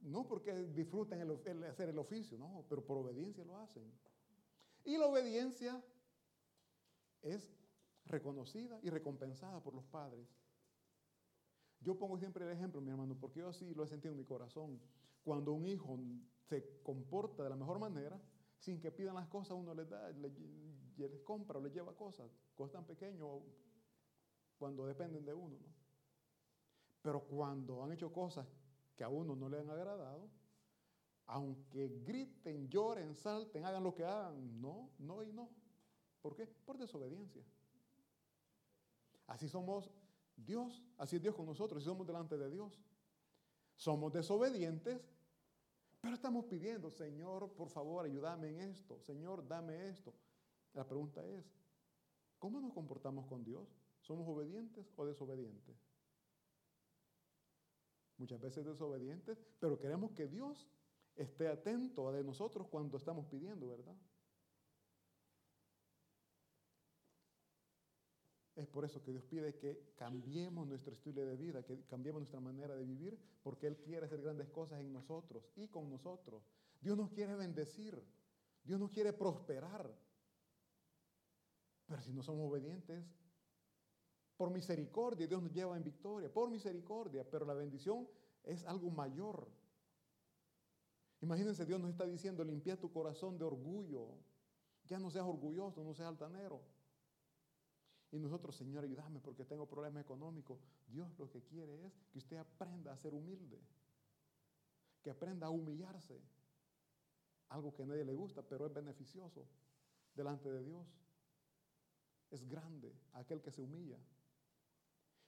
No 0.00 0.26
porque 0.26 0.54
disfruten 0.54 1.20
hacer 1.64 1.90
el 1.90 1.98
oficio, 1.98 2.38
no, 2.38 2.64
pero 2.70 2.82
por 2.82 2.96
obediencia 2.96 3.44
lo 3.44 3.58
hacen. 3.58 3.92
Y 4.86 4.96
la 4.96 5.06
obediencia 5.06 5.82
es 7.20 7.52
reconocida 8.06 8.78
y 8.82 8.88
recompensada 8.88 9.60
por 9.60 9.74
los 9.74 9.84
padres. 9.84 10.28
Yo 11.80 11.98
pongo 11.98 12.16
siempre 12.18 12.44
el 12.44 12.52
ejemplo, 12.52 12.80
mi 12.80 12.90
hermano, 12.90 13.16
porque 13.18 13.40
yo 13.40 13.48
así 13.48 13.74
lo 13.74 13.82
he 13.82 13.88
sentido 13.88 14.12
en 14.12 14.18
mi 14.18 14.24
corazón. 14.24 14.80
Cuando 15.24 15.52
un 15.52 15.66
hijo 15.66 15.98
se 16.48 16.80
comporta 16.84 17.42
de 17.42 17.50
la 17.50 17.56
mejor 17.56 17.80
manera, 17.80 18.18
sin 18.58 18.80
que 18.80 18.92
pidan 18.92 19.16
las 19.16 19.26
cosas, 19.26 19.58
uno 19.58 19.74
les 19.74 19.88
da, 19.88 20.08
les 20.12 21.20
compra 21.24 21.58
o 21.58 21.62
les 21.62 21.72
lleva 21.72 21.94
cosas, 21.96 22.30
cosas 22.54 22.74
tan 22.74 22.84
pequeñas 22.86 23.26
cuando 24.56 24.86
dependen 24.86 25.24
de 25.24 25.34
uno. 25.34 25.56
¿no? 25.58 25.74
Pero 27.02 27.24
cuando 27.24 27.82
han 27.82 27.90
hecho 27.90 28.12
cosas 28.12 28.46
que 28.94 29.02
a 29.02 29.08
uno 29.08 29.34
no 29.34 29.48
le 29.48 29.58
han 29.58 29.68
agradado, 29.68 30.30
aunque 31.26 31.88
griten, 32.04 32.68
lloren, 32.68 33.14
salten, 33.14 33.64
hagan 33.64 33.82
lo 33.82 33.94
que 33.94 34.04
hagan, 34.04 34.60
no, 34.60 34.90
no 34.98 35.22
y 35.22 35.32
no. 35.32 35.50
¿Por 36.22 36.34
qué? 36.34 36.46
Por 36.46 36.78
desobediencia. 36.78 37.44
Así 39.26 39.48
somos 39.48 39.90
Dios, 40.36 40.84
así 40.98 41.16
es 41.16 41.22
Dios 41.22 41.34
con 41.34 41.46
nosotros, 41.46 41.78
así 41.78 41.88
somos 41.88 42.06
delante 42.06 42.36
de 42.38 42.50
Dios. 42.50 42.80
Somos 43.74 44.12
desobedientes, 44.12 45.00
pero 46.00 46.14
estamos 46.14 46.44
pidiendo, 46.44 46.90
Señor, 46.90 47.52
por 47.52 47.68
favor, 47.68 48.04
ayúdame 48.04 48.50
en 48.50 48.60
esto, 48.60 49.00
Señor, 49.00 49.46
dame 49.46 49.88
esto. 49.88 50.14
La 50.72 50.86
pregunta 50.86 51.26
es, 51.26 51.52
¿cómo 52.38 52.60
nos 52.60 52.72
comportamos 52.72 53.26
con 53.26 53.42
Dios? 53.42 53.68
¿Somos 54.00 54.28
obedientes 54.28 54.92
o 54.94 55.04
desobedientes? 55.04 55.76
Muchas 58.18 58.40
veces 58.40 58.64
desobedientes, 58.64 59.38
pero 59.58 59.78
queremos 59.78 60.12
que 60.12 60.26
Dios 60.26 60.68
esté 61.16 61.48
atento 61.48 62.08
a 62.08 62.12
de 62.12 62.22
nosotros 62.22 62.66
cuando 62.68 62.96
estamos 62.98 63.26
pidiendo, 63.26 63.68
¿verdad? 63.68 63.96
Es 68.56 68.66
por 68.66 68.86
eso 68.86 69.02
que 69.02 69.10
Dios 69.10 69.24
pide 69.24 69.54
que 69.56 69.92
cambiemos 69.96 70.66
nuestro 70.66 70.94
estilo 70.94 71.26
de 71.26 71.36
vida, 71.36 71.62
que 71.62 71.84
cambiemos 71.84 72.20
nuestra 72.20 72.40
manera 72.40 72.74
de 72.74 72.84
vivir, 72.84 73.18
porque 73.42 73.66
Él 73.66 73.76
quiere 73.76 74.06
hacer 74.06 74.22
grandes 74.22 74.48
cosas 74.48 74.80
en 74.80 74.92
nosotros 74.92 75.44
y 75.56 75.68
con 75.68 75.90
nosotros. 75.90 76.42
Dios 76.80 76.96
nos 76.96 77.10
quiere 77.10 77.34
bendecir, 77.34 78.02
Dios 78.64 78.80
nos 78.80 78.90
quiere 78.90 79.12
prosperar. 79.12 79.94
Pero 81.86 82.02
si 82.02 82.14
no 82.14 82.22
somos 82.22 82.50
obedientes, 82.50 83.04
por 84.38 84.50
misericordia 84.50 85.26
Dios 85.26 85.42
nos 85.42 85.52
lleva 85.52 85.76
en 85.76 85.84
victoria, 85.84 86.32
por 86.32 86.50
misericordia, 86.50 87.28
pero 87.28 87.44
la 87.44 87.54
bendición 87.54 88.08
es 88.42 88.64
algo 88.64 88.90
mayor. 88.90 89.48
Imagínense, 91.20 91.64
Dios 91.64 91.80
nos 91.80 91.90
está 91.90 92.04
diciendo, 92.06 92.44
limpia 92.44 92.78
tu 92.78 92.92
corazón 92.92 93.38
de 93.38 93.44
orgullo. 93.44 94.18
Ya 94.84 94.98
no 94.98 95.10
seas 95.10 95.26
orgulloso, 95.26 95.82
no 95.82 95.94
seas 95.94 96.08
altanero. 96.08 96.62
Y 98.12 98.18
nosotros, 98.18 98.54
Señor, 98.54 98.84
ayúdame 98.84 99.20
porque 99.20 99.44
tengo 99.44 99.66
problemas 99.66 100.02
económicos. 100.02 100.60
Dios 100.86 101.18
lo 101.18 101.28
que 101.28 101.42
quiere 101.42 101.86
es 101.86 101.92
que 102.12 102.18
usted 102.18 102.36
aprenda 102.36 102.92
a 102.92 102.96
ser 102.96 103.14
humilde, 103.14 103.60
que 105.02 105.10
aprenda 105.10 105.48
a 105.48 105.50
humillarse. 105.50 106.20
Algo 107.48 107.72
que 107.72 107.82
a 107.82 107.86
nadie 107.86 108.04
le 108.04 108.14
gusta, 108.14 108.42
pero 108.42 108.66
es 108.66 108.72
beneficioso 108.72 109.46
delante 110.14 110.50
de 110.50 110.64
Dios. 110.64 110.86
Es 112.30 112.46
grande 112.48 112.92
aquel 113.12 113.40
que 113.40 113.52
se 113.52 113.60
humilla. 113.60 113.98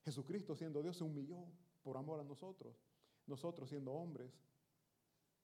Jesucristo 0.04 0.54
siendo 0.54 0.82
Dios 0.82 0.96
se 0.96 1.04
humilló 1.04 1.46
por 1.82 1.96
amor 1.96 2.20
a 2.20 2.24
nosotros. 2.24 2.76
Nosotros 3.26 3.68
siendo 3.68 3.92
hombres 3.92 4.32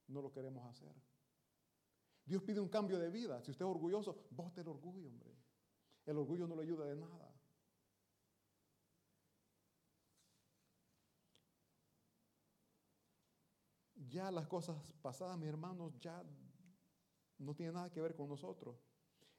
no 0.08 0.22
lo 0.22 0.32
queremos 0.32 0.66
hacer. 0.66 0.94
Dios 2.24 2.42
pide 2.42 2.60
un 2.60 2.68
cambio 2.68 2.98
de 2.98 3.10
vida. 3.10 3.42
Si 3.42 3.50
usted 3.50 3.64
es 3.64 3.70
orgulloso, 3.70 4.26
bote 4.30 4.62
el 4.62 4.68
orgullo, 4.68 5.08
hombre. 5.08 5.34
El 6.06 6.18
orgullo 6.18 6.46
no 6.46 6.56
le 6.56 6.62
ayuda 6.62 6.86
de 6.86 6.96
nada. 6.96 7.34
Ya 14.08 14.30
las 14.30 14.46
cosas 14.46 14.76
pasadas, 15.02 15.36
mis 15.38 15.48
hermanos, 15.48 15.92
ya 15.98 16.22
no 17.38 17.54
tienen 17.54 17.74
nada 17.74 17.90
que 17.90 18.00
ver 18.00 18.14
con 18.14 18.28
nosotros. 18.28 18.76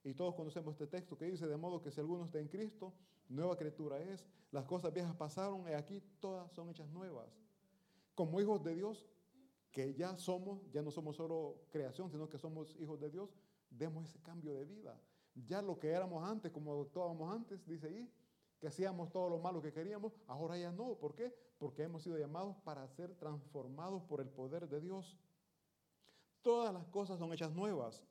Y 0.04 0.14
todos 0.14 0.36
conocemos 0.36 0.74
este 0.74 0.88
texto 0.88 1.18
que 1.18 1.26
dice, 1.26 1.48
de 1.48 1.58
modo 1.58 1.82
que 1.82 1.92
si 1.92 2.00
alguno 2.00 2.26
está 2.26 2.40
en 2.40 2.48
Cristo, 2.48 2.94
nueva 3.30 3.56
criatura 3.58 4.00
es. 4.00 4.26
Las 4.52 4.66
cosas 4.66 4.94
viejas 4.94 5.16
pasaron 5.16 5.68
y 5.68 5.74
aquí 5.74 6.02
todas 6.20 6.52
son 6.52 6.70
hechas 6.70 6.88
nuevas. 6.90 7.28
Como 8.14 8.40
hijos 8.40 8.64
de 8.64 8.76
Dios, 8.76 9.08
que 9.76 9.94
ya 9.94 10.16
somos, 10.16 10.72
ya 10.72 10.82
no 10.82 10.90
somos 10.90 11.18
solo 11.18 11.66
creación, 11.70 12.10
sino 12.10 12.30
que 12.30 12.38
somos 12.38 12.74
hijos 12.80 12.98
de 12.98 13.10
Dios, 13.10 13.36
demos 13.70 14.06
ese 14.06 14.22
cambio 14.22 14.54
de 14.54 14.64
vida. 14.64 14.98
Ya 15.34 15.62
lo 15.62 15.78
que 15.78 15.90
éramos 15.90 16.24
antes, 16.24 16.50
como 16.50 16.82
actuábamos 16.82 17.30
antes, 17.30 17.68
dice 17.68 17.88
ahí, 17.88 18.10
que 18.58 18.68
hacíamos 18.68 19.12
todo 19.12 19.30
lo 19.30 19.38
malo 19.38 19.62
que 19.62 19.74
queríamos, 19.74 20.18
ahora 20.28 20.58
ya 20.58 20.72
no. 20.72 20.96
¿Por 20.96 21.14
qué? 21.14 21.36
Porque 21.58 21.84
hemos 21.84 22.04
sido 22.04 22.18
llamados 22.18 22.56
para 22.64 22.88
ser 22.88 23.16
transformados 23.16 24.02
por 24.04 24.22
el 24.22 24.30
poder 24.30 24.70
de 24.70 24.80
Dios. 24.80 25.20
Todas 26.42 26.74
las 26.74 26.88
cosas 26.88 27.20
son 27.20 27.34
hechas 27.34 27.52
nuevas. 27.52 28.02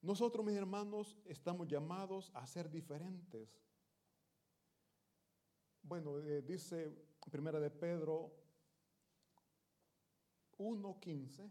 Nosotros, 0.00 0.46
mis 0.46 0.56
hermanos, 0.56 1.18
estamos 1.26 1.68
llamados 1.68 2.30
a 2.32 2.46
ser 2.46 2.70
diferentes. 2.70 3.60
Bueno, 5.82 6.20
eh, 6.20 6.40
dice 6.40 7.07
Primera 7.30 7.60
de 7.60 7.70
Pedro 7.70 8.32
1.15. 10.58 11.50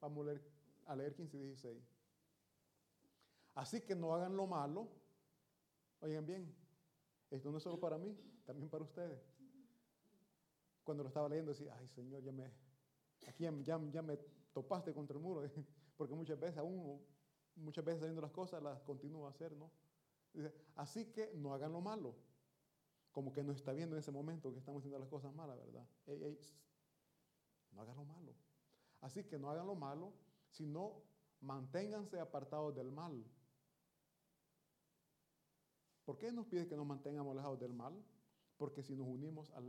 Vamos 0.00 0.26
a 0.26 0.30
leer, 0.30 0.42
a 0.86 0.96
leer 0.96 1.14
15 1.14 1.36
y 1.36 1.40
16. 1.40 1.82
Así 3.54 3.80
que 3.80 3.94
no 3.94 4.14
hagan 4.14 4.36
lo 4.36 4.46
malo. 4.46 4.88
Oigan 6.00 6.26
bien, 6.26 6.54
esto 7.30 7.50
no 7.50 7.56
es 7.56 7.62
solo 7.62 7.80
para 7.80 7.96
mí, 7.96 8.16
también 8.44 8.68
para 8.68 8.84
ustedes. 8.84 9.18
Cuando 10.84 11.02
lo 11.02 11.08
estaba 11.08 11.28
leyendo 11.28 11.52
decía, 11.52 11.74
ay 11.78 11.88
Señor, 11.88 12.22
ya 12.22 12.32
me, 12.32 12.44
aquí 13.26 13.44
ya, 13.44 13.80
ya 13.90 14.02
me 14.02 14.18
topaste 14.52 14.92
contra 14.92 15.16
el 15.16 15.22
muro, 15.22 15.42
porque 15.96 16.14
muchas 16.14 16.38
veces 16.38 16.58
aún, 16.58 17.02
muchas 17.56 17.84
veces 17.84 18.02
haciendo 18.02 18.20
las 18.20 18.30
cosas 18.30 18.62
las 18.62 18.80
continúo 18.82 19.26
a 19.26 19.30
hacer, 19.30 19.56
¿no? 19.56 19.70
Dice, 20.32 20.52
así 20.76 21.06
que 21.06 21.32
no 21.34 21.54
hagan 21.54 21.72
lo 21.72 21.80
malo, 21.80 22.14
como 23.16 23.32
que 23.32 23.42
no 23.42 23.52
está 23.52 23.72
viendo 23.72 23.96
en 23.96 24.00
ese 24.00 24.12
momento 24.12 24.52
que 24.52 24.58
estamos 24.58 24.80
haciendo 24.80 24.98
las 24.98 25.08
cosas 25.08 25.34
malas, 25.34 25.56
¿verdad? 25.56 25.86
no 27.72 27.80
hagan 27.80 27.96
lo 27.96 28.04
malo. 28.04 28.34
Así 29.00 29.24
que 29.24 29.38
no 29.38 29.50
hagan 29.50 29.66
lo 29.66 29.74
malo, 29.74 30.12
sino 30.50 31.00
manténganse 31.40 32.20
apartados 32.20 32.74
del 32.74 32.92
mal. 32.92 33.24
¿Por 36.04 36.18
qué 36.18 36.30
nos 36.30 36.44
pide 36.44 36.68
que 36.68 36.76
nos 36.76 36.84
mantengamos 36.84 37.32
alejados 37.32 37.58
del 37.58 37.72
mal? 37.72 37.94
Porque 38.58 38.82
si 38.82 38.94
nos 38.94 39.08
unimos 39.08 39.50
a 39.52 39.62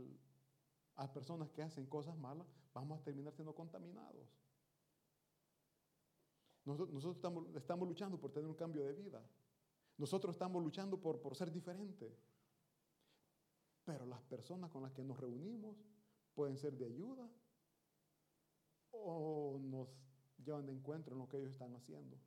las 0.98 1.08
personas 1.08 1.50
que 1.50 1.62
hacen 1.62 1.86
cosas 1.86 2.18
malas, 2.18 2.46
vamos 2.74 3.00
a 3.00 3.02
terminar 3.02 3.32
siendo 3.32 3.54
contaminados. 3.54 4.28
Nosotros, 6.66 7.16
estamos, 7.56 7.88
luchando 7.88 8.20
por 8.20 8.30
tener 8.30 8.46
un 8.46 8.56
cambio 8.56 8.84
de 8.84 8.92
vida. 8.92 9.22
Nosotros 9.96 10.34
estamos 10.34 10.62
luchando 10.62 11.00
por, 11.00 11.18
por 11.22 11.34
ser 11.34 11.50
diferentes. 11.50 12.12
Pero 13.88 14.04
las 14.04 14.20
personas 14.20 14.70
con 14.70 14.82
las 14.82 14.92
que 14.92 15.02
nos 15.02 15.18
reunimos 15.18 15.74
pueden 16.34 16.58
ser 16.58 16.76
de 16.76 16.84
ayuda 16.84 17.26
o 18.90 19.58
nos 19.62 19.88
llevan 20.44 20.66
de 20.66 20.74
encuentro 20.74 21.14
en 21.14 21.20
lo 21.20 21.26
que 21.26 21.38
ellos 21.38 21.52
están 21.52 21.74
haciendo. 21.74 22.18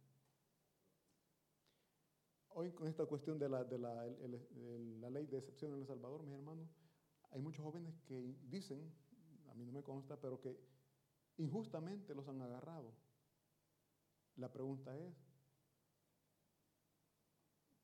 Hoy 2.50 2.72
con 2.72 2.88
esta 2.88 3.06
cuestión 3.06 3.38
de 3.38 3.48
la, 3.48 3.64
de 3.64 3.78
la, 3.78 4.08
la 4.08 5.10
ley 5.12 5.28
de 5.28 5.38
excepción 5.38 5.74
en 5.74 5.82
El 5.82 5.86
Salvador, 5.86 6.24
mis 6.24 6.34
hermanos, 6.34 6.68
hay 7.30 7.42
muchos 7.44 7.64
jóvenes 7.64 7.94
que 8.08 8.36
dicen, 8.50 8.92
a 9.52 9.54
mí 9.54 9.64
no 9.64 9.72
me 9.72 9.84
consta, 9.84 10.20
pero 10.20 10.42
que 10.42 10.60
injustamente 11.38 12.16
los 12.16 12.28
han 12.28 12.42
agarrado. 12.42 12.92
La 14.36 14.52
pregunta 14.52 14.98
es, 14.98 15.14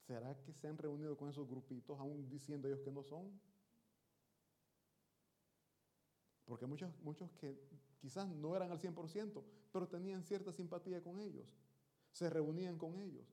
¿será 0.07 0.35
que 0.41 0.51
se 0.51 0.67
han 0.67 0.79
reunido 0.79 1.15
con 1.15 1.29
esos 1.29 1.47
grupitos 1.47 1.99
aún 1.99 2.27
diciendo 2.27 2.67
ellos 2.67 2.81
que 2.81 2.91
no 2.91 3.03
son? 3.03 3.39
Porque 6.47 6.65
muchos, 6.65 6.89
muchos 7.01 7.29
que 7.33 7.59
quizás 7.99 8.27
no 8.29 8.55
eran 8.55 8.71
al 8.71 8.79
100%, 8.79 9.43
pero 9.71 9.87
tenían 9.87 10.23
cierta 10.23 10.51
simpatía 10.51 11.03
con 11.03 11.19
ellos, 11.19 11.45
se 12.11 12.29
reunían 12.29 12.77
con 12.77 12.95
ellos. 12.95 13.27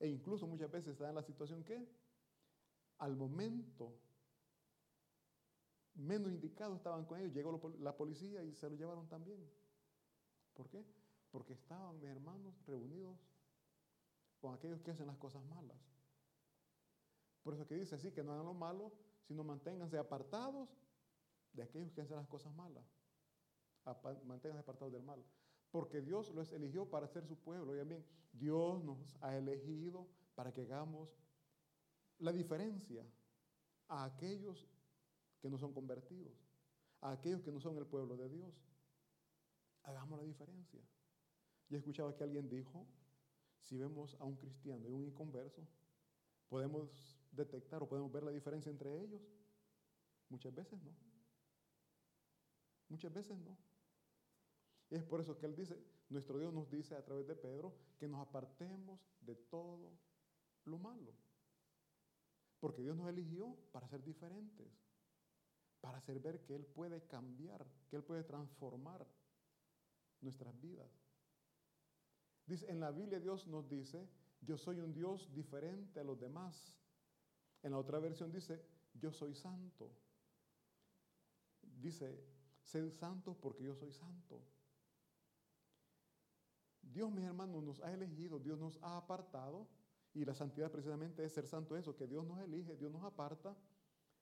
E 0.00 0.08
incluso 0.08 0.46
muchas 0.46 0.70
veces 0.70 0.92
está 0.92 1.08
en 1.08 1.14
la 1.14 1.22
situación 1.22 1.62
que 1.62 1.86
al 2.98 3.16
momento 3.16 3.94
menos 5.94 6.32
indicado 6.32 6.74
estaban 6.74 7.04
con 7.04 7.20
ellos, 7.20 7.32
llegó 7.32 7.72
la 7.78 7.96
policía 7.96 8.42
y 8.42 8.52
se 8.54 8.68
lo 8.68 8.74
llevaron 8.74 9.08
también. 9.08 9.40
¿Por 10.54 10.68
qué? 10.68 10.84
Porque 11.30 11.52
estaban 11.52 12.00
mis 12.00 12.10
hermanos 12.10 12.54
reunidos 12.66 13.16
con 14.40 14.54
aquellos 14.54 14.80
que 14.80 14.90
hacen 14.90 15.06
las 15.06 15.18
cosas 15.18 15.44
malas. 15.44 15.76
Por 17.42 17.54
eso 17.54 17.66
que 17.66 17.74
dice 17.74 17.94
así, 17.94 18.10
que 18.10 18.22
no 18.22 18.32
hagan 18.32 18.46
lo 18.46 18.54
malo, 18.54 18.92
sino 19.22 19.44
manténganse 19.44 19.98
apartados 19.98 20.68
de 21.52 21.62
aquellos 21.62 21.92
que 21.92 22.00
hacen 22.00 22.16
las 22.16 22.28
cosas 22.28 22.54
malas. 22.54 22.84
Manténganse 24.24 24.60
apartados 24.60 24.92
del 24.92 25.02
mal. 25.02 25.24
Porque 25.70 26.00
Dios 26.00 26.30
los 26.34 26.52
eligió 26.52 26.88
para 26.88 27.08
ser 27.08 27.26
su 27.26 27.36
pueblo. 27.36 27.72
Oigan 27.72 27.88
bien, 27.88 28.04
Dios 28.32 28.82
nos 28.82 29.16
ha 29.20 29.36
elegido 29.36 30.08
para 30.34 30.52
que 30.52 30.62
hagamos 30.62 31.16
la 32.18 32.32
diferencia 32.32 33.04
a 33.88 34.04
aquellos 34.04 34.68
que 35.40 35.48
no 35.48 35.58
son 35.58 35.72
convertidos, 35.72 36.34
a 37.00 37.12
aquellos 37.12 37.42
que 37.42 37.50
no 37.50 37.60
son 37.60 37.78
el 37.78 37.86
pueblo 37.86 38.16
de 38.16 38.28
Dios. 38.28 38.54
Hagamos 39.82 40.18
la 40.18 40.24
diferencia. 40.24 40.80
Yo 41.68 41.78
escuchaba 41.78 42.14
que 42.16 42.24
alguien 42.24 42.48
dijo, 42.48 42.86
si 43.62 43.76
vemos 43.76 44.16
a 44.20 44.24
un 44.24 44.36
cristiano 44.36 44.88
y 44.88 44.92
un 44.92 45.04
inconverso, 45.04 45.66
podemos 46.48 47.16
detectar 47.30 47.82
o 47.82 47.88
podemos 47.88 48.10
ver 48.10 48.24
la 48.24 48.32
diferencia 48.32 48.70
entre 48.70 49.02
ellos. 49.02 49.22
Muchas 50.28 50.54
veces 50.54 50.80
no. 50.82 51.09
Muchas 52.90 53.12
veces 53.14 53.38
no. 53.38 53.56
Y 54.90 54.96
es 54.96 55.04
por 55.04 55.20
eso 55.20 55.38
que 55.38 55.46
Él 55.46 55.56
dice, 55.56 55.82
nuestro 56.10 56.38
Dios 56.38 56.52
nos 56.52 56.68
dice 56.68 56.94
a 56.96 57.04
través 57.04 57.26
de 57.26 57.36
Pedro, 57.36 57.72
que 57.98 58.08
nos 58.08 58.20
apartemos 58.20 59.00
de 59.20 59.36
todo 59.36 59.92
lo 60.64 60.78
malo. 60.78 61.12
Porque 62.58 62.82
Dios 62.82 62.96
nos 62.96 63.08
eligió 63.08 63.56
para 63.72 63.88
ser 63.88 64.02
diferentes, 64.02 64.68
para 65.80 65.98
hacer 65.98 66.18
ver 66.18 66.42
que 66.44 66.54
Él 66.54 66.66
puede 66.66 67.06
cambiar, 67.06 67.66
que 67.88 67.96
Él 67.96 68.02
puede 68.02 68.24
transformar. 68.24 69.06
nuestras 70.22 70.60
vidas. 70.60 70.90
Dice, 72.44 72.70
en 72.70 72.78
la 72.78 72.90
Biblia 72.90 73.18
Dios 73.18 73.46
nos 73.46 73.66
dice, 73.70 74.06
yo 74.42 74.58
soy 74.58 74.80
un 74.80 74.92
Dios 74.92 75.32
diferente 75.32 75.98
a 75.98 76.04
los 76.04 76.20
demás. 76.20 76.74
En 77.62 77.70
la 77.70 77.78
otra 77.78 77.98
versión 78.00 78.30
dice, 78.30 78.62
yo 78.92 79.10
soy 79.12 79.34
santo. 79.34 79.90
Dice, 81.62 82.22
sed 82.70 82.92
santos 82.92 83.36
porque 83.36 83.64
yo 83.64 83.74
soy 83.74 83.92
santo. 83.92 84.40
Dios, 86.80 87.10
mis 87.10 87.24
hermanos, 87.24 87.62
nos 87.62 87.80
ha 87.80 87.92
elegido, 87.92 88.38
Dios 88.38 88.58
nos 88.58 88.78
ha 88.82 88.96
apartado, 88.96 89.66
y 90.12 90.24
la 90.24 90.34
santidad 90.34 90.70
precisamente 90.70 91.24
es 91.24 91.32
ser 91.32 91.46
santo 91.46 91.76
eso, 91.76 91.94
que 91.94 92.06
Dios 92.06 92.24
nos 92.24 92.40
elige, 92.40 92.76
Dios 92.76 92.90
nos 92.90 93.04
aparta 93.04 93.56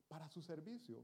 para 0.06 0.28
su 0.28 0.42
servicio, 0.42 1.02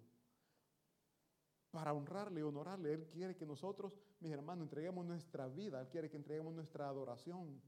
para 1.70 1.92
honrarle 1.92 2.40
y 2.40 2.42
honorarle. 2.42 2.92
Él 2.92 3.08
quiere 3.08 3.34
que 3.34 3.46
nosotros, 3.46 3.94
mis 4.20 4.32
hermanos, 4.32 4.64
entreguemos 4.64 5.06
nuestra 5.06 5.48
vida, 5.48 5.80
Él 5.80 5.88
quiere 5.88 6.10
que 6.10 6.16
entreguemos 6.16 6.54
nuestra 6.54 6.88
adoración. 6.88 7.62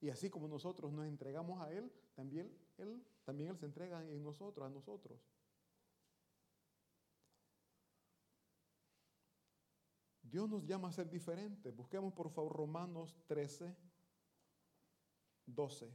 Y 0.00 0.08
así 0.08 0.30
como 0.30 0.48
nosotros 0.48 0.92
nos 0.92 1.06
entregamos 1.06 1.60
a 1.60 1.72
Él, 1.72 1.92
también 2.14 2.52
Él, 2.78 3.04
también 3.24 3.50
él 3.50 3.58
se 3.58 3.66
entrega 3.66 4.02
en 4.02 4.22
nosotros, 4.22 4.66
a 4.66 4.70
nosotros. 4.70 5.20
Dios 10.30 10.48
nos 10.48 10.64
llama 10.64 10.88
a 10.88 10.92
ser 10.92 11.10
diferentes. 11.10 11.74
Busquemos 11.74 12.12
por 12.12 12.30
favor 12.30 12.52
Romanos 12.52 13.16
13, 13.26 13.74
12. 15.46 15.92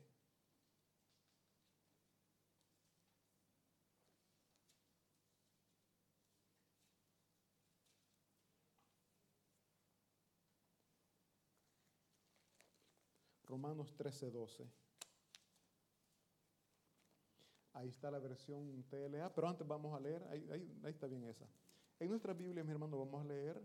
Romanos 13.47 13.95
13, 13.95 14.31
12. 14.31 14.69
Ahí 17.71 17.87
está 17.89 18.11
la 18.11 18.19
versión 18.19 18.83
TLA, 18.89 19.33
pero 19.33 19.47
antes 19.47 19.65
vamos 19.65 19.95
a 19.95 19.99
leer, 20.01 20.23
ahí, 20.29 20.45
ahí, 20.51 20.81
ahí 20.83 20.91
está 20.91 21.07
bien 21.07 21.23
esa. 21.23 21.45
En 21.99 22.09
nuestra 22.09 22.33
Biblia, 22.33 22.63
mi 22.65 22.71
hermano, 22.71 22.97
vamos 22.97 23.21
a 23.21 23.27
leer 23.27 23.61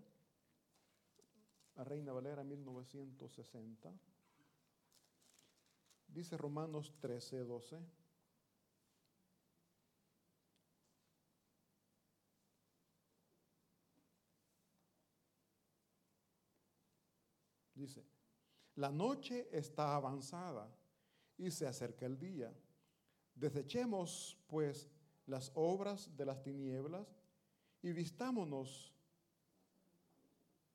a 1.81 1.85
Reina 1.85 2.13
Valera 2.13 2.45
1960. 2.45 3.91
Dice 6.09 6.37
Romanos 6.37 6.93
13, 7.01 7.39
12. 7.39 7.79
Dice, 17.75 18.05
la 18.75 18.91
noche 18.91 19.49
está 19.51 19.97
avanzada 19.97 20.69
y 21.39 21.51
se 21.51 21.67
acerca 21.67 22.05
el 22.05 22.19
día. 22.19 22.53
Desechemos, 23.35 24.37
pues, 24.49 24.91
las 25.25 25.51
obras 25.55 26.15
de 26.15 26.27
las 26.27 26.43
tinieblas 26.43 27.17
y 27.81 27.93
vistámonos 27.93 28.93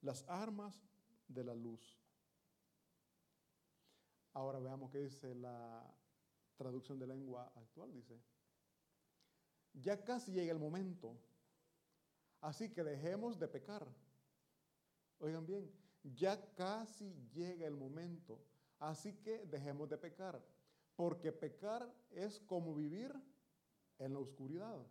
las 0.01 0.23
armas 0.27 0.81
de 1.27 1.43
la 1.43 1.53
luz. 1.53 1.81
Ahora 4.33 4.59
veamos 4.59 4.91
qué 4.91 4.99
dice 4.99 5.33
la 5.35 5.81
traducción 6.57 6.99
de 6.99 7.07
lengua 7.07 7.51
actual. 7.55 7.93
Dice, 7.93 8.19
ya 9.73 10.03
casi 10.03 10.31
llega 10.31 10.51
el 10.51 10.59
momento, 10.59 11.17
así 12.41 12.69
que 12.69 12.83
dejemos 12.83 13.39
de 13.39 13.47
pecar. 13.47 13.87
Oigan 15.19 15.45
bien, 15.45 15.71
ya 16.03 16.53
casi 16.55 17.13
llega 17.33 17.65
el 17.65 17.75
momento, 17.75 18.39
así 18.79 19.13
que 19.13 19.45
dejemos 19.45 19.89
de 19.89 19.97
pecar, 19.97 20.41
porque 20.95 21.31
pecar 21.31 21.89
es 22.11 22.39
como 22.41 22.75
vivir 22.75 23.13
en 23.99 24.13
la 24.13 24.19
oscuridad. 24.19 24.85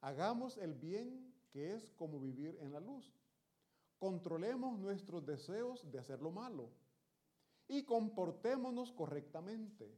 Hagamos 0.00 0.58
el 0.58 0.74
bien 0.74 1.32
que 1.50 1.74
es 1.74 1.90
como 1.92 2.20
vivir 2.20 2.56
en 2.60 2.72
la 2.72 2.80
luz. 2.80 3.14
Controlemos 3.98 4.78
nuestros 4.78 5.24
deseos 5.24 5.90
de 5.90 5.98
hacer 5.98 6.20
lo 6.20 6.30
malo 6.30 6.70
y 7.68 7.82
comportémonos 7.84 8.92
correctamente, 8.92 9.90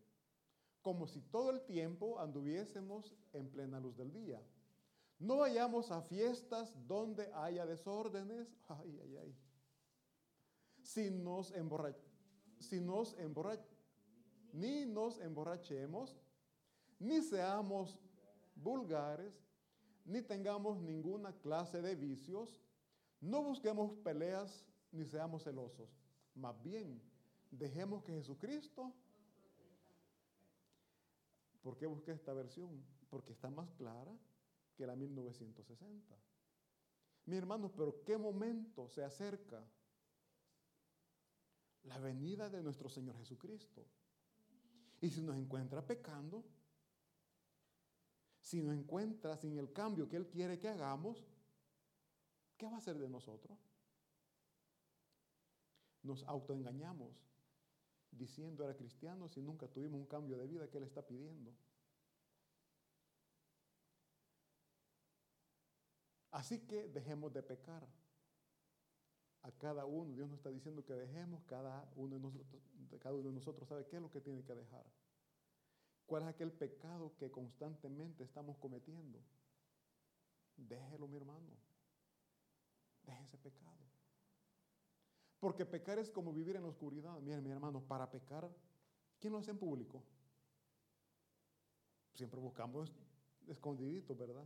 como 0.82 1.06
si 1.06 1.20
todo 1.20 1.50
el 1.50 1.62
tiempo 1.62 2.18
anduviésemos 2.20 3.14
en 3.32 3.48
plena 3.50 3.80
luz 3.80 3.96
del 3.96 4.12
día. 4.12 4.40
No 5.18 5.38
vayamos 5.38 5.90
a 5.90 6.00
fiestas 6.00 6.72
donde 6.86 7.32
haya 7.34 7.66
desórdenes, 7.66 8.54
ay, 8.68 9.00
ay, 9.02 9.16
ay. 9.16 9.36
Si 10.82 11.10
nos, 11.10 11.52
si 12.60 12.80
nos 12.80 13.16
ni 14.52 14.86
nos 14.86 15.18
emborrachemos, 15.18 16.16
ni 17.00 17.20
seamos 17.20 17.98
vulgares, 18.54 19.34
ni 20.04 20.22
tengamos 20.22 20.78
ninguna 20.80 21.32
clase 21.32 21.82
de 21.82 21.94
vicios, 21.94 22.62
no 23.20 23.42
busquemos 23.42 23.92
peleas 23.98 24.64
ni 24.92 25.04
seamos 25.04 25.44
celosos. 25.44 25.88
Más 26.34 26.60
bien, 26.62 27.00
dejemos 27.50 28.02
que 28.04 28.12
Jesucristo... 28.12 28.92
¿Por 31.62 31.76
qué 31.76 31.86
busqué 31.86 32.12
esta 32.12 32.32
versión? 32.32 32.82
Porque 33.10 33.32
está 33.32 33.50
más 33.50 33.70
clara 33.72 34.16
que 34.76 34.86
la 34.86 34.94
1960. 34.94 36.16
Mi 37.26 37.36
hermanos, 37.36 37.72
pero 37.76 38.02
¿qué 38.04 38.16
momento 38.16 38.88
se 38.88 39.04
acerca? 39.04 39.62
La 41.82 41.98
venida 41.98 42.48
de 42.48 42.62
nuestro 42.62 42.88
Señor 42.88 43.18
Jesucristo. 43.18 43.84
Y 45.00 45.10
si 45.10 45.20
nos 45.20 45.36
encuentra 45.36 45.86
pecando, 45.86 46.44
si 48.40 48.62
nos 48.62 48.74
encuentra 48.74 49.36
sin 49.36 49.58
el 49.58 49.72
cambio 49.72 50.08
que 50.08 50.16
Él 50.16 50.28
quiere 50.28 50.58
que 50.58 50.68
hagamos, 50.68 51.26
¿qué 52.58 52.66
va 52.66 52.74
a 52.74 52.78
hacer 52.78 52.98
de 52.98 53.08
nosotros? 53.08 53.56
Nos 56.02 56.22
autoengañamos 56.24 57.12
diciendo 58.10 58.64
era 58.64 58.76
cristiano 58.76 59.28
si 59.28 59.40
nunca 59.40 59.68
tuvimos 59.68 60.00
un 60.00 60.06
cambio 60.06 60.36
de 60.36 60.46
vida 60.46 60.68
que 60.68 60.78
Él 60.78 60.84
está 60.84 61.06
pidiendo. 61.06 61.52
Así 66.30 66.60
que 66.60 66.88
dejemos 66.88 67.32
de 67.32 67.42
pecar. 67.42 67.86
A 69.42 69.52
cada 69.52 69.86
uno, 69.86 70.14
Dios 70.14 70.28
nos 70.28 70.38
está 70.38 70.50
diciendo 70.50 70.84
que 70.84 70.94
dejemos, 70.94 71.42
cada 71.44 71.88
uno 71.94 72.16
de 72.16 72.20
nosotros, 72.20 72.62
cada 73.00 73.14
uno 73.14 73.28
de 73.28 73.34
nosotros 73.34 73.68
sabe 73.68 73.86
qué 73.86 73.96
es 73.96 74.02
lo 74.02 74.10
que 74.10 74.20
tiene 74.20 74.44
que 74.44 74.54
dejar. 74.54 74.84
¿Cuál 76.06 76.24
es 76.24 76.28
aquel 76.28 76.52
pecado 76.52 77.14
que 77.16 77.30
constantemente 77.30 78.24
estamos 78.24 78.56
cometiendo? 78.58 79.20
Déjelo, 80.56 81.06
mi 81.06 81.16
hermano. 81.16 81.67
Ese 83.08 83.38
pecado. 83.38 83.72
Porque 85.40 85.64
pecar 85.64 85.98
es 85.98 86.10
como 86.10 86.32
vivir 86.32 86.56
en 86.56 86.64
oscuridad. 86.64 87.18
Miren, 87.20 87.42
mi 87.42 87.50
hermano, 87.50 87.80
para 87.80 88.10
pecar, 88.10 88.50
¿quién 89.18 89.32
lo 89.32 89.38
hace 89.38 89.50
en 89.50 89.58
público? 89.58 90.02
Siempre 92.14 92.40
buscamos 92.40 92.92
escondiditos, 93.46 94.16
¿verdad? 94.16 94.44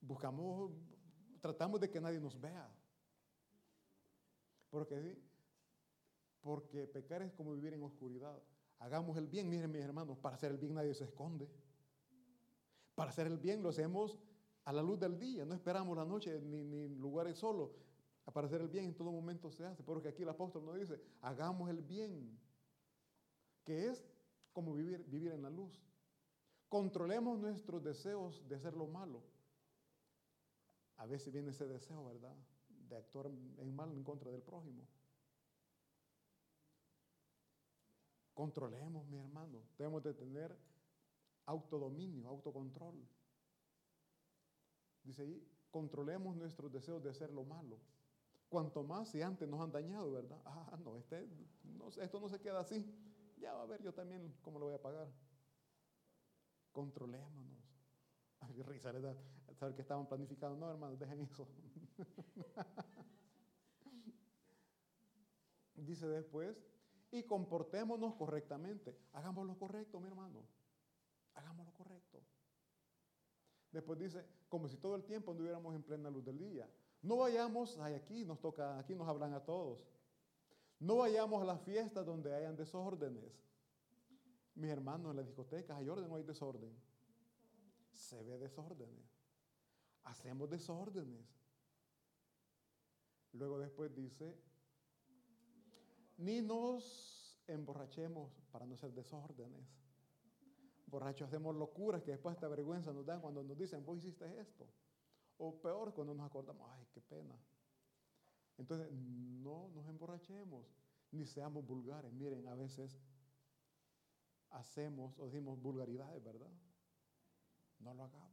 Buscamos, 0.00 0.72
tratamos 1.40 1.80
de 1.80 1.90
que 1.90 2.00
nadie 2.00 2.18
nos 2.18 2.40
vea. 2.40 2.68
Porque, 4.70 5.20
porque 6.40 6.86
pecar 6.86 7.22
es 7.22 7.32
como 7.32 7.52
vivir 7.52 7.74
en 7.74 7.82
oscuridad. 7.82 8.42
Hagamos 8.78 9.18
el 9.18 9.26
bien, 9.26 9.48
miren 9.48 9.70
mis 9.70 9.82
hermanos, 9.82 10.18
para 10.18 10.36
hacer 10.36 10.50
el 10.52 10.58
bien 10.58 10.74
nadie 10.74 10.94
se 10.94 11.04
esconde. 11.04 11.50
Para 12.94 13.10
hacer 13.10 13.26
el 13.26 13.38
bien 13.38 13.62
lo 13.62 13.68
hacemos 13.68 14.18
a 14.64 14.72
la 14.72 14.82
luz 14.82 14.98
del 14.98 15.18
día, 15.18 15.44
no 15.44 15.54
esperamos 15.54 15.96
la 15.96 16.04
noche 16.04 16.40
ni, 16.40 16.88
lugares 16.88 17.38
solos. 17.38 17.70
Para 18.32 18.46
hacer 18.46 18.60
el 18.60 18.68
bien 18.68 18.84
en 18.84 18.94
todo 18.94 19.10
momento 19.10 19.50
se 19.50 19.64
hace, 19.64 19.82
porque 19.82 20.08
aquí 20.08 20.22
el 20.22 20.28
apóstol 20.28 20.64
nos 20.64 20.76
dice, 20.76 21.00
hagamos 21.20 21.68
el 21.68 21.82
bien, 21.82 22.38
que 23.64 23.88
es 23.88 24.04
como 24.52 24.74
vivir, 24.74 25.04
vivir 25.08 25.32
en 25.32 25.42
la 25.42 25.50
luz. 25.50 25.82
Controlemos 26.68 27.40
nuestros 27.40 27.82
deseos 27.82 28.46
de 28.48 28.54
hacer 28.54 28.74
lo 28.76 28.86
malo. 28.86 29.22
A 30.98 31.06
veces 31.06 31.32
viene 31.32 31.50
ese 31.50 31.66
deseo, 31.66 32.04
¿verdad? 32.04 32.36
De 32.88 32.96
actuar 32.96 33.26
en 33.26 33.74
mal 33.74 33.90
en 33.90 34.04
contra 34.04 34.30
del 34.30 34.42
prójimo. 34.42 34.86
Controlemos, 38.40 39.06
mi 39.08 39.18
hermano. 39.18 39.60
Debemos 39.76 40.02
de 40.02 40.14
tener 40.14 40.56
autodominio, 41.44 42.28
autocontrol. 42.28 42.94
Dice 45.04 45.22
ahí, 45.22 45.48
controlemos 45.70 46.36
nuestros 46.36 46.70
deseos 46.72 47.02
de 47.02 47.10
hacer 47.10 47.30
lo 47.30 47.44
malo. 47.44 47.78
Cuanto 48.48 48.82
más 48.82 49.08
si 49.08 49.22
antes 49.22 49.48
nos 49.48 49.60
han 49.60 49.70
dañado, 49.70 50.10
¿verdad? 50.10 50.38
Ah, 50.44 50.76
no, 50.84 50.96
este, 50.96 51.28
esto 52.00 52.20
no 52.20 52.28
se 52.28 52.40
queda 52.40 52.60
así. 52.60 52.84
Ya 53.38 53.54
va 53.54 53.62
a 53.62 53.66
ver 53.66 53.82
yo 53.82 53.94
también 53.94 54.34
cómo 54.42 54.58
lo 54.58 54.66
voy 54.66 54.74
a 54.74 54.82
pagar. 54.82 55.08
Controlémonos. 56.72 57.58
Risa, 58.66 58.92
¿verdad? 58.92 59.16
Saber 59.54 59.74
que 59.74 59.82
estaban 59.82 60.06
planificando. 60.06 60.56
No, 60.56 60.70
hermanos, 60.70 60.98
dejen 60.98 61.20
eso. 61.20 61.48
Dice 65.74 66.06
después, 66.08 66.62
y 67.10 67.22
comportémonos 67.24 68.14
correctamente. 68.14 68.96
Hagamos 69.12 69.46
lo 69.46 69.58
correcto, 69.58 69.98
mi 70.00 70.08
hermano. 70.08 70.44
Hagamos 71.34 71.66
lo 71.66 71.72
correcto. 71.72 72.22
Después 73.72 73.98
dice, 73.98 74.24
como 74.48 74.68
si 74.68 74.76
todo 74.76 74.96
el 74.96 75.04
tiempo 75.04 75.30
anduviéramos 75.30 75.74
en 75.74 75.82
plena 75.82 76.10
luz 76.10 76.24
del 76.24 76.38
día. 76.38 76.68
No 77.02 77.18
vayamos, 77.18 77.78
ay, 77.78 77.94
aquí 77.94 78.24
nos 78.24 78.40
toca, 78.40 78.78
aquí 78.78 78.94
nos 78.94 79.08
hablan 79.08 79.32
a 79.32 79.40
todos. 79.40 79.86
No 80.80 80.96
vayamos 80.96 81.42
a 81.42 81.44
las 81.44 81.60
fiestas 81.62 82.04
donde 82.04 82.34
hayan 82.34 82.56
desórdenes. 82.56 83.32
Mis 84.54 84.70
hermanos, 84.70 85.10
en 85.10 85.16
las 85.16 85.26
discotecas 85.26 85.76
hay 85.76 85.88
orden 85.88 86.10
o 86.10 86.16
hay 86.16 86.24
desorden. 86.24 86.74
Se 87.92 88.22
ve 88.22 88.38
desórdenes. 88.38 89.06
Hacemos 90.04 90.50
desórdenes. 90.50 91.24
Luego 93.32 93.58
después 93.58 93.94
dice, 93.94 94.36
ni 96.18 96.40
nos 96.40 97.40
emborrachemos 97.46 98.32
para 98.50 98.66
no 98.66 98.76
ser 98.76 98.92
desórdenes. 98.92 99.66
Borrachos 100.90 101.28
hacemos 101.28 101.54
locuras 101.54 102.02
que 102.02 102.10
después 102.10 102.34
esta 102.34 102.48
vergüenza 102.48 102.92
nos 102.92 103.06
dan 103.06 103.20
cuando 103.20 103.42
nos 103.42 103.56
dicen, 103.56 103.84
vos 103.84 103.98
hiciste 103.98 104.40
esto. 104.40 104.68
O 105.38 105.60
peor, 105.60 105.94
cuando 105.94 106.14
nos 106.14 106.26
acordamos, 106.26 106.68
ay, 106.72 106.86
qué 106.92 107.00
pena. 107.00 107.38
Entonces, 108.58 108.92
no 108.92 109.68
nos 109.70 109.88
emborrachemos, 109.88 110.66
ni 111.12 111.24
seamos 111.24 111.64
vulgares. 111.64 112.12
Miren, 112.12 112.46
a 112.48 112.54
veces 112.54 112.98
hacemos 114.50 115.18
o 115.18 115.26
decimos 115.26 115.58
vulgaridades, 115.60 116.22
¿verdad? 116.22 116.50
No 117.78 117.94
lo 117.94 118.04
hagamos. 118.04 118.30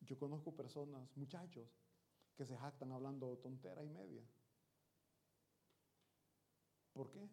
Yo 0.00 0.18
conozco 0.18 0.54
personas, 0.54 1.08
muchachos, 1.16 1.68
que 2.34 2.44
se 2.44 2.56
jactan 2.56 2.92
hablando 2.92 3.38
tontera 3.38 3.84
y 3.84 3.88
media. 3.88 4.26
¿Por 6.92 7.10
qué? 7.10 7.28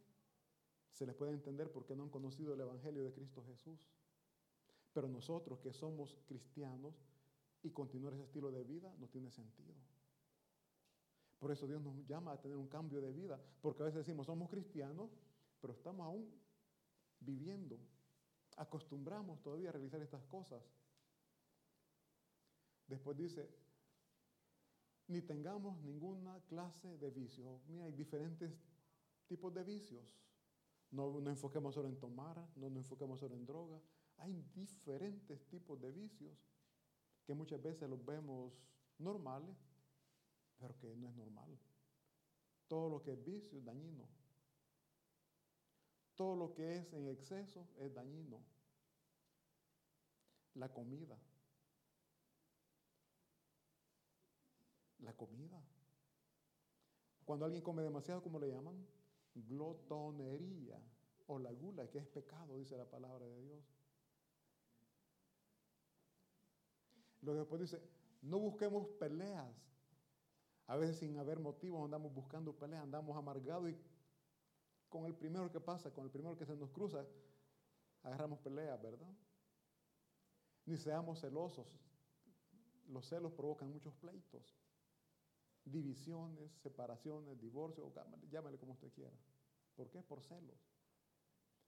Se 0.99 1.05
les 1.05 1.15
puede 1.15 1.31
entender 1.31 1.71
por 1.71 1.85
qué 1.85 1.95
no 1.95 2.03
han 2.03 2.09
conocido 2.09 2.53
el 2.53 2.59
Evangelio 2.59 3.05
de 3.05 3.13
Cristo 3.13 3.41
Jesús. 3.45 3.87
Pero 4.91 5.07
nosotros 5.07 5.57
que 5.59 5.71
somos 5.71 6.17
cristianos 6.27 6.93
y 7.63 7.69
continuar 7.69 8.13
ese 8.15 8.23
estilo 8.23 8.51
de 8.51 8.65
vida 8.65 8.93
no 8.99 9.07
tiene 9.07 9.31
sentido. 9.31 9.73
Por 11.39 11.53
eso 11.53 11.67
Dios 11.67 11.81
nos 11.81 12.05
llama 12.05 12.33
a 12.33 12.41
tener 12.41 12.57
un 12.57 12.67
cambio 12.67 12.99
de 12.99 13.13
vida, 13.13 13.39
porque 13.61 13.81
a 13.81 13.85
veces 13.85 14.05
decimos 14.05 14.25
somos 14.25 14.49
cristianos, 14.49 15.09
pero 15.61 15.71
estamos 15.71 16.05
aún 16.05 16.29
viviendo, 17.21 17.79
acostumbramos 18.57 19.41
todavía 19.41 19.69
a 19.69 19.71
realizar 19.71 20.01
estas 20.01 20.25
cosas. 20.25 20.61
Después 22.87 23.15
dice, 23.15 23.49
ni 25.07 25.21
tengamos 25.21 25.81
ninguna 25.81 26.41
clase 26.41 26.97
de 26.97 27.09
vicio. 27.09 27.61
Mira, 27.69 27.85
hay 27.85 27.93
diferentes 27.93 28.51
tipos 29.27 29.53
de 29.53 29.63
vicios. 29.63 30.19
No 30.91 31.19
nos 31.19 31.27
enfoquemos 31.27 31.75
solo 31.75 31.87
en 31.87 31.99
tomar, 31.99 32.37
no 32.55 32.69
nos 32.69 32.83
enfoquemos 32.83 33.19
solo 33.19 33.35
en 33.35 33.45
droga. 33.45 33.79
Hay 34.17 34.33
diferentes 34.55 35.45
tipos 35.47 35.79
de 35.79 35.91
vicios 35.91 36.35
que 37.25 37.33
muchas 37.33 37.61
veces 37.61 37.87
los 37.89 38.03
vemos 38.03 38.53
normales, 38.97 39.55
pero 40.57 40.77
que 40.79 40.95
no 40.95 41.07
es 41.09 41.15
normal. 41.15 41.57
Todo 42.67 42.89
lo 42.89 43.01
que 43.01 43.13
es 43.13 43.23
vicio 43.23 43.57
es 43.57 43.65
dañino. 43.65 44.07
Todo 46.15 46.35
lo 46.35 46.53
que 46.53 46.77
es 46.77 46.93
en 46.93 47.07
exceso 47.07 47.67
es 47.77 47.93
dañino. 47.93 48.43
La 50.55 50.73
comida. 50.73 51.17
La 54.99 55.13
comida. 55.13 55.63
Cuando 57.25 57.45
alguien 57.45 57.61
come 57.61 57.83
demasiado, 57.83 58.21
¿cómo 58.21 58.39
le 58.39 58.49
llaman? 58.49 58.75
Glotonería 59.35 60.81
o 61.27 61.39
la 61.39 61.51
gula, 61.51 61.89
que 61.89 61.99
es 61.99 62.07
pecado, 62.07 62.57
dice 62.57 62.75
la 62.77 62.85
palabra 62.85 63.25
de 63.25 63.41
Dios. 63.41 63.63
Luego 67.21 67.39
después 67.41 67.61
dice, 67.61 67.81
no 68.21 68.39
busquemos 68.39 68.87
peleas. 68.99 69.53
A 70.67 70.75
veces 70.75 70.97
sin 70.97 71.17
haber 71.17 71.39
motivos 71.39 71.83
andamos 71.83 72.13
buscando 72.13 72.53
peleas, 72.53 72.83
andamos 72.83 73.17
amargados 73.17 73.69
y 73.69 73.77
con 74.87 75.05
el 75.05 75.15
primero 75.15 75.51
que 75.51 75.59
pasa, 75.59 75.91
con 75.91 76.05
el 76.05 76.11
primero 76.11 76.35
que 76.35 76.45
se 76.45 76.55
nos 76.55 76.69
cruza, 76.71 77.05
agarramos 78.03 78.39
peleas, 78.39 78.81
¿verdad? 78.81 79.11
Ni 80.65 80.77
seamos 80.77 81.21
celosos. 81.21 81.67
Los 82.87 83.07
celos 83.07 83.31
provocan 83.33 83.71
muchos 83.71 83.93
pleitos, 83.95 84.55
divisiones, 85.65 86.51
separaciones, 86.61 87.39
divorcio, 87.39 87.91
llámale 88.29 88.57
como 88.57 88.73
usted 88.73 88.91
quiera. 88.93 89.15
¿Por 89.75 89.89
qué? 89.89 90.01
Por 90.01 90.21
celos. 90.21 90.57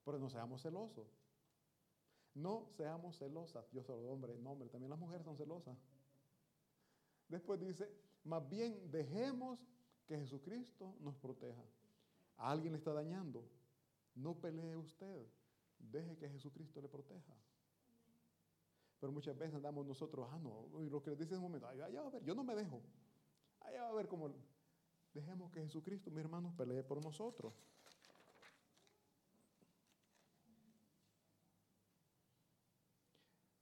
Pero 0.04 0.20
no 0.20 0.30
seamos 0.30 0.62
celosos. 0.62 1.08
No 2.34 2.68
seamos 2.78 3.18
celosas. 3.18 3.70
Yo 3.72 3.84
soy 3.84 4.06
hombre, 4.06 4.38
no, 4.38 4.52
hombre, 4.52 4.70
también 4.70 4.90
las 4.90 5.00
mujeres 5.00 5.26
son 5.26 5.38
celosas. 5.38 5.78
Después 7.28 7.60
dice, 7.60 7.90
más 8.24 8.48
bien 8.50 8.90
dejemos 8.92 9.60
que 10.08 10.18
Jesucristo 10.18 10.96
nos 11.00 11.16
proteja. 11.16 11.64
A 12.38 12.52
alguien 12.52 12.74
le 12.74 12.80
está 12.80 12.94
dañando. 12.94 13.48
No 14.16 14.36
pelee 14.36 14.76
usted. 14.76 15.28
Deje 15.80 16.18
que 16.18 16.30
Jesucristo 16.30 16.82
le 16.82 16.90
proteja. 16.90 17.34
Pero 19.00 19.12
muchas 19.12 19.36
veces 19.36 19.56
andamos 19.56 19.86
nosotros, 19.86 20.28
ah, 20.32 20.38
no, 20.38 20.84
y 20.84 20.90
lo 20.90 21.02
que 21.02 21.10
les 21.10 21.18
dice 21.18 21.34
en 21.34 21.40
un 21.40 21.46
momento, 21.46 21.68
ay, 21.68 21.80
va 21.80 21.86
a 21.86 22.10
ver, 22.12 22.24
yo 22.24 22.36
no 22.36 22.44
me 22.44 22.54
dejo. 22.54 22.84
Allá 23.62 23.84
va 23.84 23.89
a 23.89 23.93
ver 23.93 24.08
cómo. 24.08 24.32
Dejemos 25.13 25.52
que 25.52 25.62
Jesucristo, 25.62 26.10
mi 26.12 26.19
hermano, 26.19 26.54
pelee 26.56 26.84
por 26.84 27.04
nosotros. 27.04 27.54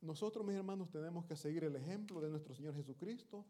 Nosotros, 0.01 0.45
mis 0.45 0.55
hermanos, 0.55 0.89
tenemos 0.89 1.25
que 1.25 1.35
seguir 1.35 1.63
el 1.63 1.75
ejemplo 1.75 2.21
de 2.21 2.29
nuestro 2.29 2.53
Señor 2.53 2.73
Jesucristo. 2.75 3.45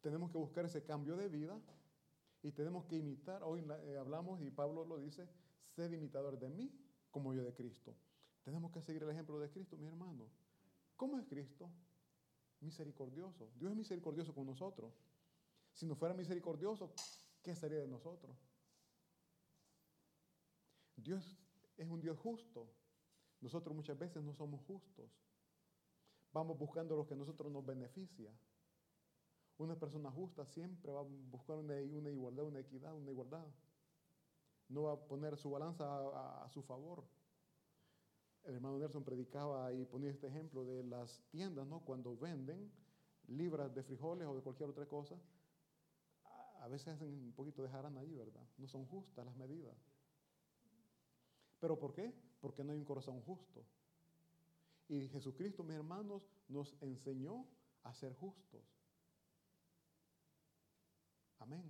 Tenemos 0.00 0.30
que 0.30 0.38
buscar 0.38 0.64
ese 0.64 0.82
cambio 0.82 1.16
de 1.16 1.28
vida 1.28 1.60
y 2.42 2.52
tenemos 2.52 2.84
que 2.86 2.96
imitar. 2.96 3.42
Hoy 3.42 3.64
eh, 3.84 3.96
hablamos 3.98 4.40
y 4.40 4.50
Pablo 4.50 4.84
lo 4.84 4.98
dice, 4.98 5.28
sed 5.74 5.92
imitador 5.92 6.38
de 6.38 6.48
mí 6.48 6.72
como 7.10 7.34
yo 7.34 7.44
de 7.44 7.52
Cristo. 7.52 7.94
Tenemos 8.44 8.70
que 8.72 8.80
seguir 8.80 9.02
el 9.02 9.10
ejemplo 9.10 9.38
de 9.40 9.50
Cristo, 9.50 9.76
mis 9.76 9.88
hermanos. 9.88 10.28
¿Cómo 10.96 11.18
es 11.18 11.26
Cristo? 11.26 11.68
Misericordioso. 12.60 13.50
Dios 13.56 13.72
es 13.72 13.76
misericordioso 13.76 14.34
con 14.34 14.46
nosotros. 14.46 14.92
Si 15.72 15.86
no 15.86 15.94
fuera 15.94 16.14
misericordioso, 16.14 16.92
¿qué 17.42 17.54
sería 17.54 17.78
de 17.78 17.86
nosotros? 17.86 18.36
Dios 20.96 21.36
es 21.76 21.88
un 21.88 22.00
Dios 22.00 22.18
justo. 22.18 22.68
Nosotros 23.40 23.76
muchas 23.76 23.98
veces 23.98 24.22
no 24.22 24.32
somos 24.32 24.62
justos. 24.62 25.10
Vamos 26.32 26.58
buscando 26.58 26.96
lo 26.96 27.06
que 27.06 27.14
a 27.14 27.16
nosotros 27.16 27.52
nos 27.52 27.64
beneficia. 27.64 28.32
Una 29.58 29.78
persona 29.78 30.10
justa 30.10 30.44
siempre 30.44 30.92
va 30.92 31.00
a 31.00 31.04
buscar 31.04 31.56
una, 31.56 31.80
igualdad, 31.80 32.44
una 32.44 32.60
equidad, 32.60 32.94
una 32.94 33.10
igualdad. 33.10 33.46
No 34.68 34.84
va 34.84 34.92
a 34.92 34.96
poner 34.96 35.36
su 35.36 35.50
balanza 35.50 35.84
a, 35.84 36.44
a 36.44 36.48
su 36.50 36.62
favor. 36.62 37.04
El 38.46 38.54
hermano 38.54 38.78
Nelson 38.78 39.02
predicaba 39.02 39.72
y 39.72 39.84
ponía 39.84 40.10
este 40.10 40.28
ejemplo 40.28 40.64
de 40.64 40.84
las 40.84 41.20
tiendas, 41.30 41.66
¿no? 41.66 41.80
Cuando 41.80 42.16
venden 42.16 42.70
libras 43.26 43.74
de 43.74 43.82
frijoles 43.82 44.28
o 44.28 44.36
de 44.36 44.42
cualquier 44.42 44.70
otra 44.70 44.86
cosa, 44.86 45.16
a 46.60 46.68
veces 46.68 46.94
hacen 46.94 47.08
un 47.08 47.32
poquito 47.32 47.62
de 47.64 47.68
jarana 47.68 48.00
ahí, 48.00 48.14
¿verdad? 48.14 48.46
No 48.56 48.68
son 48.68 48.86
justas 48.86 49.26
las 49.26 49.36
medidas. 49.36 49.76
¿Pero 51.58 51.76
por 51.76 51.92
qué? 51.92 52.14
Porque 52.40 52.62
no 52.62 52.72
hay 52.72 52.78
un 52.78 52.84
corazón 52.84 53.20
justo. 53.22 53.64
Y 54.88 55.08
Jesucristo, 55.08 55.64
mis 55.64 55.74
hermanos, 55.74 56.30
nos 56.48 56.76
enseñó 56.80 57.48
a 57.82 57.92
ser 57.94 58.14
justos. 58.14 58.62
Amén. 61.38 61.64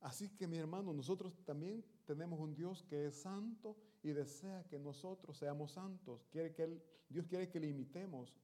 Así 0.00 0.30
que, 0.30 0.48
mi 0.48 0.56
hermano, 0.56 0.92
nosotros 0.92 1.32
también 1.44 1.84
tenemos 2.06 2.40
un 2.40 2.54
Dios 2.56 2.82
que 2.82 3.06
es 3.06 3.20
santo 3.22 3.76
y 4.02 4.12
desea 4.12 4.64
que 4.64 4.78
nosotros 4.78 5.36
seamos 5.36 5.72
santos. 5.72 6.26
Quiere 6.30 6.52
que 6.52 6.64
él, 6.64 6.82
Dios 7.08 7.26
quiere 7.26 7.48
que 7.48 7.60
le 7.60 7.68
imitemos. 7.68 8.34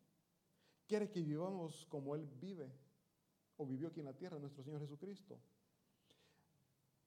Quiere 0.87 1.11
que 1.11 1.21
vivamos 1.21 1.87
como 1.87 2.15
Él 2.15 2.29
vive 2.41 2.73
o 3.57 3.67
vivió 3.67 3.89
aquí 3.89 4.01
en 4.01 4.07
la 4.07 4.17
tierra, 4.17 4.39
nuestro 4.39 4.63
Señor 4.63 4.81
Jesucristo. 4.81 5.41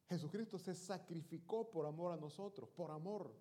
Jesucristo 0.08 0.58
se 0.58 0.74
sacrificó 0.74 1.70
por 1.70 1.86
amor 1.86 2.12
a 2.12 2.18
nosotros, 2.18 2.68
por 2.70 2.92
amor. 2.92 3.32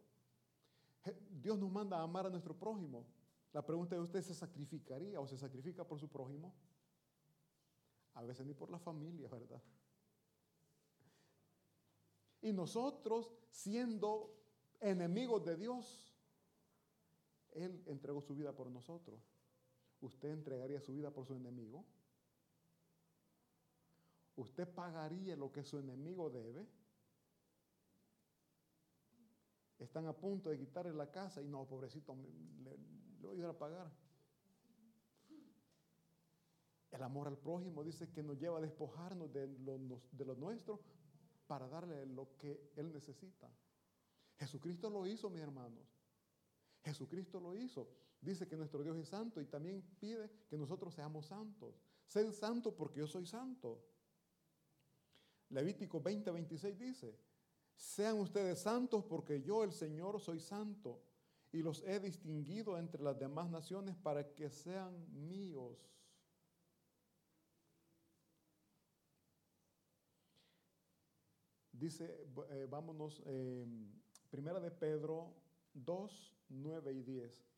Dios 1.31 1.59
nos 1.59 1.71
manda 1.73 1.99
a 1.99 2.03
amar 2.03 2.27
a 2.27 2.31
nuestro 2.31 2.55
prójimo. 2.55 3.07
La 3.53 3.65
pregunta 3.65 3.97
de 3.97 4.03
usted, 4.03 4.23
¿se 4.23 4.35
sacrificaría 4.35 5.19
o 5.19 5.27
se 5.27 5.39
sacrifica 5.39 5.85
por 5.85 5.99
su 5.99 6.09
prójimo? 6.09 6.55
A 8.15 8.23
veces 8.23 8.47
ni 8.47 8.53
por 8.53 8.71
la 8.71 8.79
familia, 8.79 9.29
¿verdad? 9.29 9.63
Y 12.43 12.53
nosotros, 12.53 13.33
siendo 13.51 14.38
enemigos 14.81 15.45
de 15.45 15.57
Dios, 15.57 16.15
Él 17.53 17.83
entregó 17.87 18.21
su 18.21 18.35
vida 18.35 18.53
por 18.53 18.71
nosotros. 18.71 19.21
¿Usted 20.01 20.31
entregaría 20.31 20.81
su 20.81 20.93
vida 20.95 21.11
por 21.11 21.27
su 21.27 21.35
enemigo? 21.35 21.85
¿Usted 24.37 24.69
pagaría 24.73 25.37
lo 25.37 25.51
que 25.51 25.65
su 25.65 25.79
enemigo 25.79 26.31
debe? 26.31 26.69
Están 29.79 30.07
a 30.07 30.13
punto 30.13 30.51
de 30.51 30.59
quitarle 30.59 30.93
la 30.93 31.11
casa 31.11 31.43
y 31.43 31.49
no, 31.49 31.67
pobrecito, 31.67 32.17
le, 32.63 32.77
voy 33.21 33.37
a 33.37 33.41
ir 33.41 33.45
a 33.47 33.59
pagar. 33.59 33.91
El 36.91 37.03
amor 37.03 37.29
al 37.29 37.37
prójimo 37.37 37.85
dice 37.85 38.11
que 38.11 38.23
nos 38.23 38.39
lleva 38.39 38.59
a 38.59 38.61
despojarnos 38.61 39.33
de 39.33 39.47
lo, 39.47 40.01
de 40.11 40.25
lo 40.25 40.35
nuestro 40.37 40.81
para 41.47 41.69
darle 41.69 42.07
lo 42.07 42.37
que 42.37 42.73
Él 42.77 42.93
necesita. 42.93 43.51
Jesucristo 44.39 44.89
lo 44.89 45.07
hizo, 45.07 45.29
mis 45.31 45.43
hermanos. 45.43 45.87
Jesucristo 46.83 47.41
lo 47.41 47.55
hizo. 47.55 47.89
Dice 48.21 48.47
que 48.49 48.57
nuestro 48.57 48.83
Dios 48.83 48.97
es 48.97 49.09
santo 49.09 49.41
y 49.41 49.47
también 49.47 49.83
pide 50.01 50.31
que 50.49 50.57
nosotros 50.57 50.95
seamos 50.95 51.27
santos. 51.27 51.81
Sed 52.07 52.33
santo 52.33 52.75
porque 52.75 53.01
yo 53.01 53.07
soy 53.07 53.27
santo. 53.27 53.85
Levítico 55.51 56.01
20, 56.01 56.31
26 56.31 56.79
dice, 56.79 57.19
sean 57.75 58.19
ustedes 58.19 58.61
santos 58.61 59.05
porque 59.05 59.43
yo, 59.43 59.65
el 59.65 59.73
Señor, 59.73 60.21
soy 60.21 60.41
santo 60.41 61.03
y 61.53 61.63
los 61.63 61.83
he 61.83 62.01
distinguido 62.01 62.77
entre 62.77 63.03
las 63.03 63.19
demás 63.19 63.49
naciones 63.51 63.97
para 63.97 64.35
que 64.35 64.51
sean 64.51 65.07
míos. 65.29 65.79
Dice, 71.73 72.27
eh, 72.51 72.67
vámonos, 72.69 73.23
eh, 73.25 73.65
primera 74.31 74.61
de 74.61 74.71
Pedro 74.71 75.35
2, 75.75 76.35
9 76.49 76.93
y 76.93 77.03
10. 77.03 77.49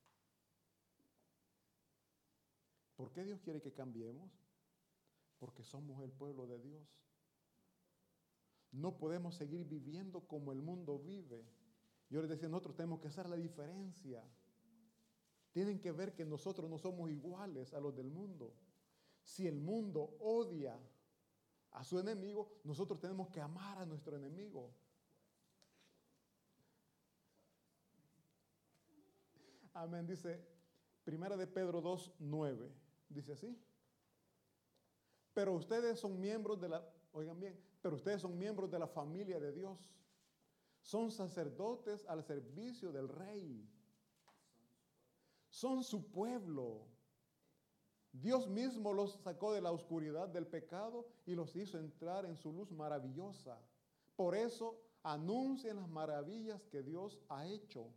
¿Por 2.96 3.12
qué 3.12 3.24
Dios 3.24 3.40
quiere 3.40 3.60
que 3.60 3.72
cambiemos? 3.72 4.30
Porque 5.38 5.62
somos 5.62 6.02
el 6.02 6.12
pueblo 6.12 6.46
de 6.46 6.58
Dios. 6.58 6.86
No 8.72 8.98
podemos 8.98 9.34
seguir 9.34 9.64
viviendo 9.66 10.20
como 10.20 10.52
el 10.52 10.60
mundo 10.60 10.98
vive. 10.98 11.44
Yo 12.10 12.20
les 12.20 12.30
decía, 12.30 12.48
nosotros 12.48 12.76
tenemos 12.76 13.00
que 13.00 13.08
hacer 13.08 13.28
la 13.28 13.36
diferencia. 13.36 14.22
Tienen 15.52 15.80
que 15.80 15.92
ver 15.92 16.14
que 16.14 16.24
nosotros 16.24 16.68
no 16.68 16.78
somos 16.78 17.10
iguales 17.10 17.72
a 17.72 17.80
los 17.80 17.96
del 17.96 18.10
mundo. 18.10 18.54
Si 19.22 19.46
el 19.46 19.60
mundo 19.60 20.16
odia 20.20 20.78
a 21.72 21.84
su 21.84 21.98
enemigo, 21.98 22.60
nosotros 22.64 23.00
tenemos 23.00 23.28
que 23.28 23.40
amar 23.40 23.78
a 23.78 23.86
nuestro 23.86 24.16
enemigo. 24.16 24.74
Amén. 29.80 30.06
Dice 30.06 30.38
Primera 31.04 31.38
de 31.38 31.46
Pedro 31.46 31.80
2, 31.80 32.12
9. 32.18 32.70
Dice 33.08 33.32
así. 33.32 33.58
Pero 35.32 35.54
ustedes 35.54 35.98
son 35.98 36.20
miembros 36.20 36.60
de 36.60 36.68
la, 36.68 36.86
oigan 37.12 37.40
bien, 37.40 37.58
pero 37.80 37.96
ustedes 37.96 38.20
son 38.20 38.36
miembros 38.38 38.70
de 38.70 38.78
la 38.78 38.86
familia 38.86 39.40
de 39.40 39.52
Dios. 39.52 39.96
Son 40.82 41.10
sacerdotes 41.10 42.04
al 42.06 42.22
servicio 42.22 42.92
del 42.92 43.08
rey. 43.08 43.66
Son 45.48 45.82
su 45.82 46.10
pueblo. 46.10 46.86
Dios 48.12 48.48
mismo 48.48 48.92
los 48.92 49.12
sacó 49.22 49.54
de 49.54 49.62
la 49.62 49.72
oscuridad 49.72 50.28
del 50.28 50.46
pecado 50.46 51.08
y 51.24 51.34
los 51.34 51.56
hizo 51.56 51.78
entrar 51.78 52.26
en 52.26 52.36
su 52.36 52.52
luz 52.52 52.70
maravillosa. 52.70 53.58
Por 54.14 54.34
eso 54.34 54.78
anuncien 55.02 55.76
las 55.76 55.88
maravillas 55.88 56.66
que 56.66 56.82
Dios 56.82 57.18
ha 57.30 57.46
hecho. 57.46 57.94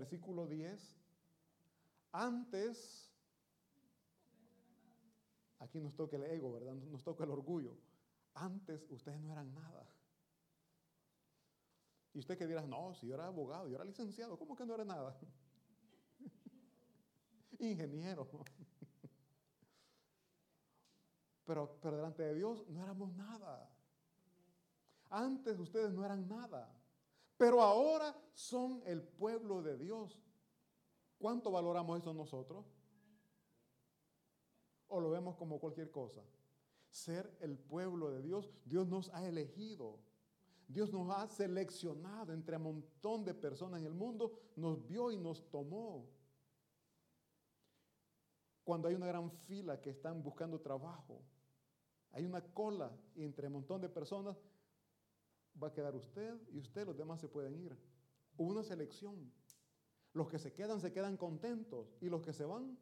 Versículo 0.00 0.46
10. 0.46 0.96
Antes, 2.12 3.12
aquí 5.58 5.78
nos 5.78 5.94
toca 5.94 6.16
el 6.16 6.24
ego, 6.24 6.50
¿verdad? 6.52 6.72
Nos 6.72 7.04
toca 7.04 7.24
el 7.24 7.30
orgullo. 7.30 7.76
Antes 8.32 8.86
ustedes 8.88 9.20
no 9.20 9.30
eran 9.30 9.52
nada. 9.52 9.86
Y 12.14 12.18
usted 12.18 12.38
que 12.38 12.46
dirá, 12.46 12.66
no, 12.66 12.94
si 12.94 13.08
yo 13.08 13.14
era 13.14 13.26
abogado, 13.26 13.68
yo 13.68 13.74
era 13.74 13.84
licenciado, 13.84 14.38
¿cómo 14.38 14.56
que 14.56 14.64
no 14.64 14.74
era 14.74 14.86
nada? 14.86 15.14
Ingeniero. 17.58 18.26
pero, 21.44 21.78
pero 21.82 21.96
delante 21.98 22.22
de 22.22 22.36
Dios 22.36 22.66
no 22.70 22.82
éramos 22.82 23.12
nada. 23.16 23.70
Antes 25.10 25.58
ustedes 25.58 25.92
no 25.92 26.06
eran 26.06 26.26
nada. 26.26 26.79
Pero 27.40 27.62
ahora 27.62 28.14
son 28.34 28.82
el 28.84 29.00
pueblo 29.00 29.62
de 29.62 29.78
Dios. 29.78 30.20
¿Cuánto 31.18 31.50
valoramos 31.50 31.98
eso 31.98 32.12
nosotros? 32.12 32.66
¿O 34.88 35.00
lo 35.00 35.08
vemos 35.08 35.36
como 35.36 35.58
cualquier 35.58 35.90
cosa? 35.90 36.20
Ser 36.90 37.34
el 37.40 37.56
pueblo 37.56 38.10
de 38.10 38.20
Dios, 38.20 38.50
Dios 38.66 38.86
nos 38.88 39.08
ha 39.14 39.26
elegido. 39.26 40.00
Dios 40.68 40.92
nos 40.92 41.10
ha 41.16 41.26
seleccionado 41.28 42.34
entre 42.34 42.58
un 42.58 42.62
montón 42.62 43.24
de 43.24 43.32
personas 43.32 43.80
en 43.80 43.86
el 43.86 43.94
mundo, 43.94 44.38
nos 44.54 44.86
vio 44.86 45.10
y 45.10 45.16
nos 45.16 45.48
tomó. 45.48 46.10
Cuando 48.64 48.88
hay 48.88 48.94
una 48.96 49.06
gran 49.06 49.30
fila 49.30 49.80
que 49.80 49.88
están 49.88 50.22
buscando 50.22 50.60
trabajo, 50.60 51.22
hay 52.12 52.26
una 52.26 52.42
cola 52.52 52.94
entre 53.14 53.46
un 53.46 53.54
montón 53.54 53.80
de 53.80 53.88
personas, 53.88 54.36
va 55.62 55.68
a 55.68 55.72
quedar 55.72 55.94
usted 55.94 56.40
y 56.50 56.58
usted, 56.58 56.86
los 56.86 56.96
demás 56.96 57.20
se 57.20 57.28
pueden 57.28 57.56
ir. 57.56 57.76
Hubo 58.36 58.50
una 58.50 58.62
selección. 58.62 59.32
Los 60.12 60.28
que 60.28 60.38
se 60.38 60.52
quedan 60.52 60.80
se 60.80 60.92
quedan 60.92 61.16
contentos 61.16 61.96
y 62.00 62.08
los 62.08 62.22
que 62.22 62.32
se 62.32 62.44
van 62.44 62.76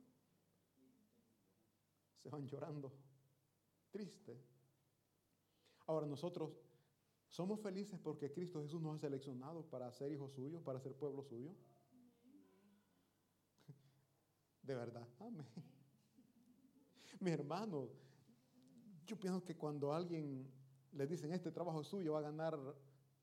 se 2.23 2.29
van 2.31 2.47
llorando, 2.47 2.93
triste. 3.91 4.43
Ahora 5.87 6.07
nosotros 6.07 6.53
somos 7.29 7.61
felices 7.61 7.99
porque 8.01 8.33
Cristo 8.33 8.63
Jesús 8.63 8.81
nos 8.81 8.97
ha 8.97 8.99
seleccionado 8.99 9.65
para 9.65 9.91
ser 9.93 10.13
hijos 10.13 10.33
suyos, 10.33 10.63
para 10.63 10.81
ser 10.81 10.95
pueblo 10.95 11.23
suyo. 11.23 11.55
De 14.63 14.75
verdad, 14.75 15.07
amén. 15.21 15.47
Mi 17.21 17.31
hermano, 17.31 17.89
yo 19.07 19.19
pienso 19.19 19.43
que 19.45 19.57
cuando 19.57 19.93
alguien 19.93 20.51
le 20.93 21.07
dicen, 21.07 21.33
este 21.33 21.51
trabajo 21.51 21.83
suyo 21.83 22.15
va 22.15 22.21
a 22.21 22.23
ganar 22.23 22.59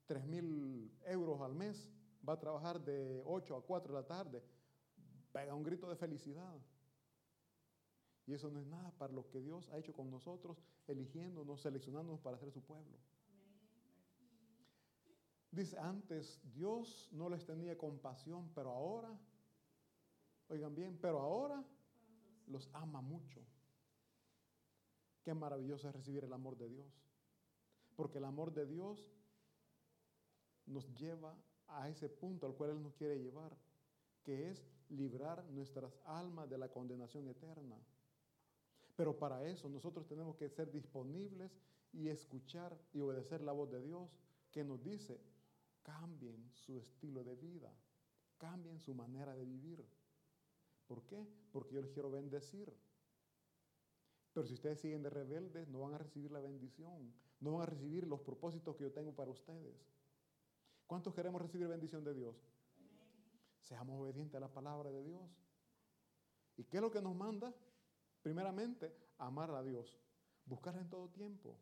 3 0.06 0.26
mil 0.26 0.92
euros 1.06 1.42
al 1.42 1.56
mes, 1.56 1.92
va 2.28 2.34
a 2.34 2.40
trabajar 2.40 2.84
de 2.84 3.22
8 3.26 3.56
a 3.56 3.62
4 3.62 3.94
de 3.94 4.02
la 4.02 4.08
tarde, 4.08 4.44
pega 5.32 5.54
un 5.54 5.64
grito 5.64 5.90
de 5.90 5.96
felicidad. 5.96 6.56
Y 8.28 8.34
eso 8.34 8.50
no 8.50 8.60
es 8.60 8.66
nada 8.66 8.92
para 8.98 9.14
lo 9.14 9.30
que 9.30 9.40
Dios 9.40 9.70
ha 9.70 9.78
hecho 9.78 9.94
con 9.94 10.10
nosotros, 10.10 10.58
eligiéndonos, 10.88 11.62
seleccionándonos 11.62 12.22
para 12.22 12.38
ser 12.38 12.52
su 12.52 12.62
pueblo. 12.64 12.98
Dice, 15.52 15.78
antes 15.78 16.42
Dios 16.54 17.10
no 17.14 17.30
les 17.30 17.46
tenía 17.46 17.78
compasión, 17.78 18.52
pero 18.54 18.72
ahora, 18.72 19.18
oigan 20.50 20.76
bien, 20.76 20.98
pero 21.00 21.22
ahora 21.22 21.64
los 22.48 22.70
ama 22.74 23.02
mucho. 23.02 23.42
Qué 25.24 25.34
maravilloso 25.34 25.88
es 25.88 25.96
recibir 25.96 26.24
el 26.24 26.34
amor 26.34 26.58
de 26.58 26.70
Dios. 26.70 27.05
Porque 27.96 28.18
el 28.18 28.26
amor 28.26 28.54
de 28.54 28.66
Dios 28.66 29.12
nos 30.66 30.92
lleva 30.96 31.36
a 31.68 31.90
ese 31.90 32.10
punto 32.10 32.46
al 32.46 32.56
cual 32.56 32.72
Él 32.72 32.82
nos 32.82 32.94
quiere 32.94 33.20
llevar, 33.20 33.56
que 34.24 34.50
es 34.50 34.66
librar 34.90 35.44
nuestras 35.46 36.00
almas 36.06 36.50
de 36.50 36.58
la 36.58 36.70
condenación 36.70 37.28
eterna. 37.28 37.78
Pero 38.96 39.18
para 39.18 39.46
eso 39.46 39.70
nosotros 39.70 40.08
tenemos 40.08 40.36
que 40.36 40.50
ser 40.50 40.72
disponibles 40.72 41.52
y 41.92 42.10
escuchar 42.10 42.78
y 42.94 43.00
obedecer 43.00 43.42
la 43.42 43.52
voz 43.52 43.72
de 43.72 43.82
Dios 43.82 44.10
que 44.52 44.64
nos 44.64 44.84
dice, 44.84 45.20
cambien 45.84 46.50
su 46.54 46.78
estilo 46.78 47.24
de 47.24 47.36
vida, 47.36 47.72
cambien 48.38 48.80
su 48.80 48.94
manera 48.94 49.36
de 49.36 49.46
vivir. 49.46 49.86
¿Por 50.88 51.04
qué? 51.06 51.28
Porque 51.52 51.76
yo 51.76 51.82
les 51.82 51.92
quiero 51.92 52.12
bendecir. 52.12 52.74
Pero 54.34 54.46
si 54.46 54.54
ustedes 54.54 54.80
siguen 54.80 55.04
de 55.04 55.10
rebeldes, 55.10 55.68
no 55.68 55.80
van 55.82 55.94
a 55.94 55.98
recibir 55.98 56.32
la 56.32 56.40
bendición, 56.40 57.14
no 57.40 57.54
van 57.54 57.64
a 57.64 57.66
recibir 57.66 58.08
los 58.08 58.22
propósitos 58.22 58.76
que 58.76 58.84
yo 58.84 58.92
tengo 58.92 59.14
para 59.14 59.32
ustedes. 59.32 59.76
¿Cuántos 60.88 61.14
queremos 61.14 61.42
recibir 61.42 61.68
bendición 61.68 62.04
de 62.04 62.14
Dios? 62.14 62.36
Seamos 63.62 64.00
obedientes 64.00 64.36
a 64.36 64.40
la 64.40 64.54
palabra 64.54 64.92
de 64.92 65.04
Dios. 65.04 65.22
¿Y 66.58 66.64
qué 66.66 66.78
es 66.78 66.82
lo 66.82 66.92
que 66.92 67.02
nos 67.02 67.16
manda? 67.16 67.54
Primeramente, 68.22 68.96
amar 69.18 69.52
a 69.52 69.64
Dios, 69.64 70.00
buscarla 70.46 70.82
en 70.82 70.90
todo 70.90 71.10
tiempo, 71.10 71.58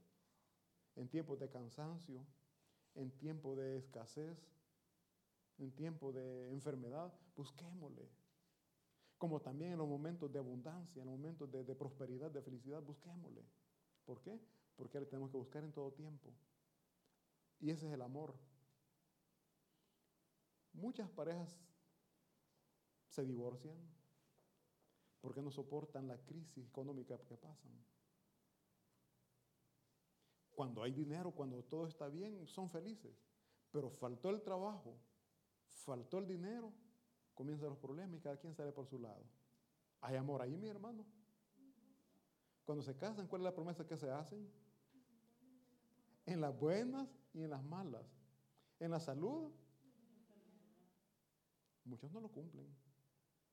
en 0.96 1.10
tiempos 1.10 1.40
de 1.40 1.50
cansancio, 1.50 2.26
en 2.96 3.12
tiempos 3.18 3.58
de 3.58 3.78
escasez, 3.78 4.38
en 5.58 5.72
tiempos 5.72 6.14
de 6.14 6.52
enfermedad, 6.52 7.14
busquémosle 7.36 8.10
como 9.24 9.40
también 9.40 9.72
en 9.72 9.78
los 9.78 9.88
momentos 9.88 10.30
de 10.34 10.40
abundancia, 10.40 11.02
en 11.02 11.08
los 11.08 11.18
momentos 11.18 11.50
de, 11.50 11.76
prosperidad, 11.76 12.30
de 12.30 12.42
felicidad, 12.42 12.84
busquémosle. 12.84 13.42
¿Por 14.04 14.22
qué? 14.22 14.38
Porque 14.76 15.00
le 15.00 15.06
tenemos 15.06 15.30
que 15.30 15.38
buscar 15.38 15.64
en 15.64 15.72
todo 15.72 15.92
tiempo. 15.92 16.34
Y 17.60 17.70
ese 17.70 17.88
es 17.88 17.94
el 17.94 18.02
amor. 18.02 18.34
Muchas 20.74 21.10
parejas 21.10 21.50
se 23.08 23.24
divorcian 23.26 23.78
porque 25.22 25.42
no 25.42 25.52
soportan 25.52 26.08
la 26.08 26.18
crisis 26.18 26.68
económica 26.68 27.18
que 27.20 27.38
pasan. 27.38 27.72
Cuando 30.52 30.84
hay 30.84 30.92
dinero, 30.92 31.32
cuando 31.32 31.64
todo 31.64 31.88
está 31.88 32.10
bien, 32.10 32.46
son 32.48 32.70
felices. 32.70 33.16
Pero 33.72 33.90
faltó 33.90 34.30
el 34.30 34.42
trabajo, 34.42 34.98
faltó 35.68 36.20
el 36.20 36.28
dinero, 36.28 36.74
comienzan 37.34 37.70
los 37.70 37.78
problemas 37.78 38.16
y 38.16 38.20
cada 38.22 38.38
quien 38.38 38.54
sale 38.54 38.72
por 38.72 38.86
su 38.86 39.00
lado. 39.00 39.24
¿Hay 40.02 40.16
amor 40.16 40.42
ahí, 40.42 40.58
mi 40.58 40.68
hermano? 40.68 41.06
Cuando 42.66 42.84
se 42.84 42.96
casan, 42.96 43.28
¿cuál 43.28 43.42
es 43.42 43.46
la 43.46 43.56
promesa 43.56 43.86
que 43.86 43.98
se 43.98 44.10
hacen? 44.10 44.52
En 46.26 46.42
las 46.42 46.58
buenas 46.58 47.10
y 47.34 47.44
en 47.44 47.50
las 47.50 47.64
malas. 47.64 48.06
En 48.80 48.92
la 48.92 49.00
salud. 49.00 49.52
Muchos 51.86 52.12
no 52.12 52.22
lo 52.22 52.30
cumplen. 52.30 52.68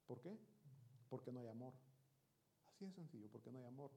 ¿Por 0.06 0.20
qué? 0.20 0.38
Porque 1.08 1.32
no 1.32 1.40
hay 1.40 1.48
amor. 1.48 1.72
Así 2.66 2.84
es 2.84 2.94
sencillo, 2.94 3.28
porque 3.30 3.50
no 3.50 3.58
hay 3.58 3.64
amor. 3.64 3.90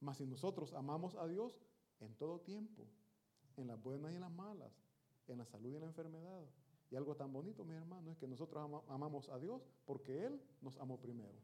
Mas 0.00 0.18
si 0.18 0.26
nosotros 0.26 0.72
amamos 0.72 1.14
a 1.16 1.26
Dios 1.26 1.52
en 2.00 2.14
todo 2.14 2.40
tiempo, 2.40 2.86
en 3.56 3.68
las 3.68 3.80
buenas 3.82 4.12
y 4.12 4.16
en 4.16 4.20
las 4.22 4.32
malas, 4.32 4.72
en 5.28 5.38
la 5.38 5.44
salud 5.44 5.70
y 5.70 5.74
en 5.76 5.80
la 5.82 5.86
enfermedad. 5.86 6.44
Y 6.90 6.96
algo 6.96 7.16
tan 7.16 7.32
bonito, 7.32 7.64
mi 7.64 7.74
hermano, 7.74 8.10
es 8.10 8.18
que 8.18 8.26
nosotros 8.26 8.82
amamos 8.88 9.28
a 9.28 9.38
Dios 9.38 9.62
porque 9.86 10.26
Él 10.26 10.42
nos 10.60 10.76
amó 10.78 10.98
primero. 10.98 11.38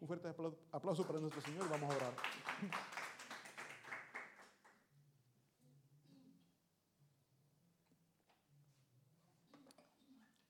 Un 0.00 0.08
fuerte 0.08 0.28
aplauso 0.72 1.06
para 1.06 1.20
nuestro 1.20 1.40
Señor 1.42 1.66
y 1.66 1.70
vamos 1.70 1.92
a 1.92 1.96
orar. 1.96 2.14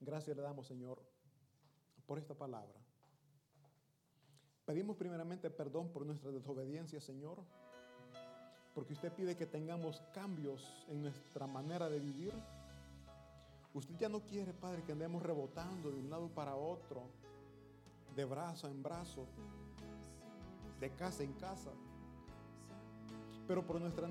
Gracias 0.07 0.36
le 0.36 0.42
damos, 0.44 0.68
Señor, 0.68 1.02
por 2.07 2.16
esta 2.16 2.32
palabra. 2.32 2.78
Pedimos 4.64 4.96
primeramente 4.96 5.50
perdón 5.50 5.88
por 5.88 6.07
nuestra 6.07 6.30
desobediencia, 6.30 7.00
Señor, 7.00 7.38
porque 8.72 8.92
usted 8.92 9.12
pide 9.12 9.36
que 9.36 9.46
tengamos 9.46 10.00
cambios 10.14 10.86
en 10.88 11.02
nuestra 11.02 11.48
manera 11.48 11.88
de 11.88 11.98
vivir. 11.98 12.32
Usted 13.74 13.96
ya 13.96 14.09
no 14.09 14.20
quiere, 14.20 14.52
Padre, 14.52 14.84
que 14.84 14.92
andemos 14.92 15.24
rebotando 15.24 15.90
de 15.90 15.98
un 15.98 16.09
lado 16.09 16.28
para 16.28 16.54
otro, 16.54 17.02
de 18.14 18.24
brazo 18.24 18.68
en 18.68 18.84
brazo, 18.84 19.26
de 20.78 20.88
casa 20.94 21.24
en 21.24 21.32
casa. 21.32 21.72
Pero 23.48 23.66
por 23.66 23.80
nuestra 23.80 24.04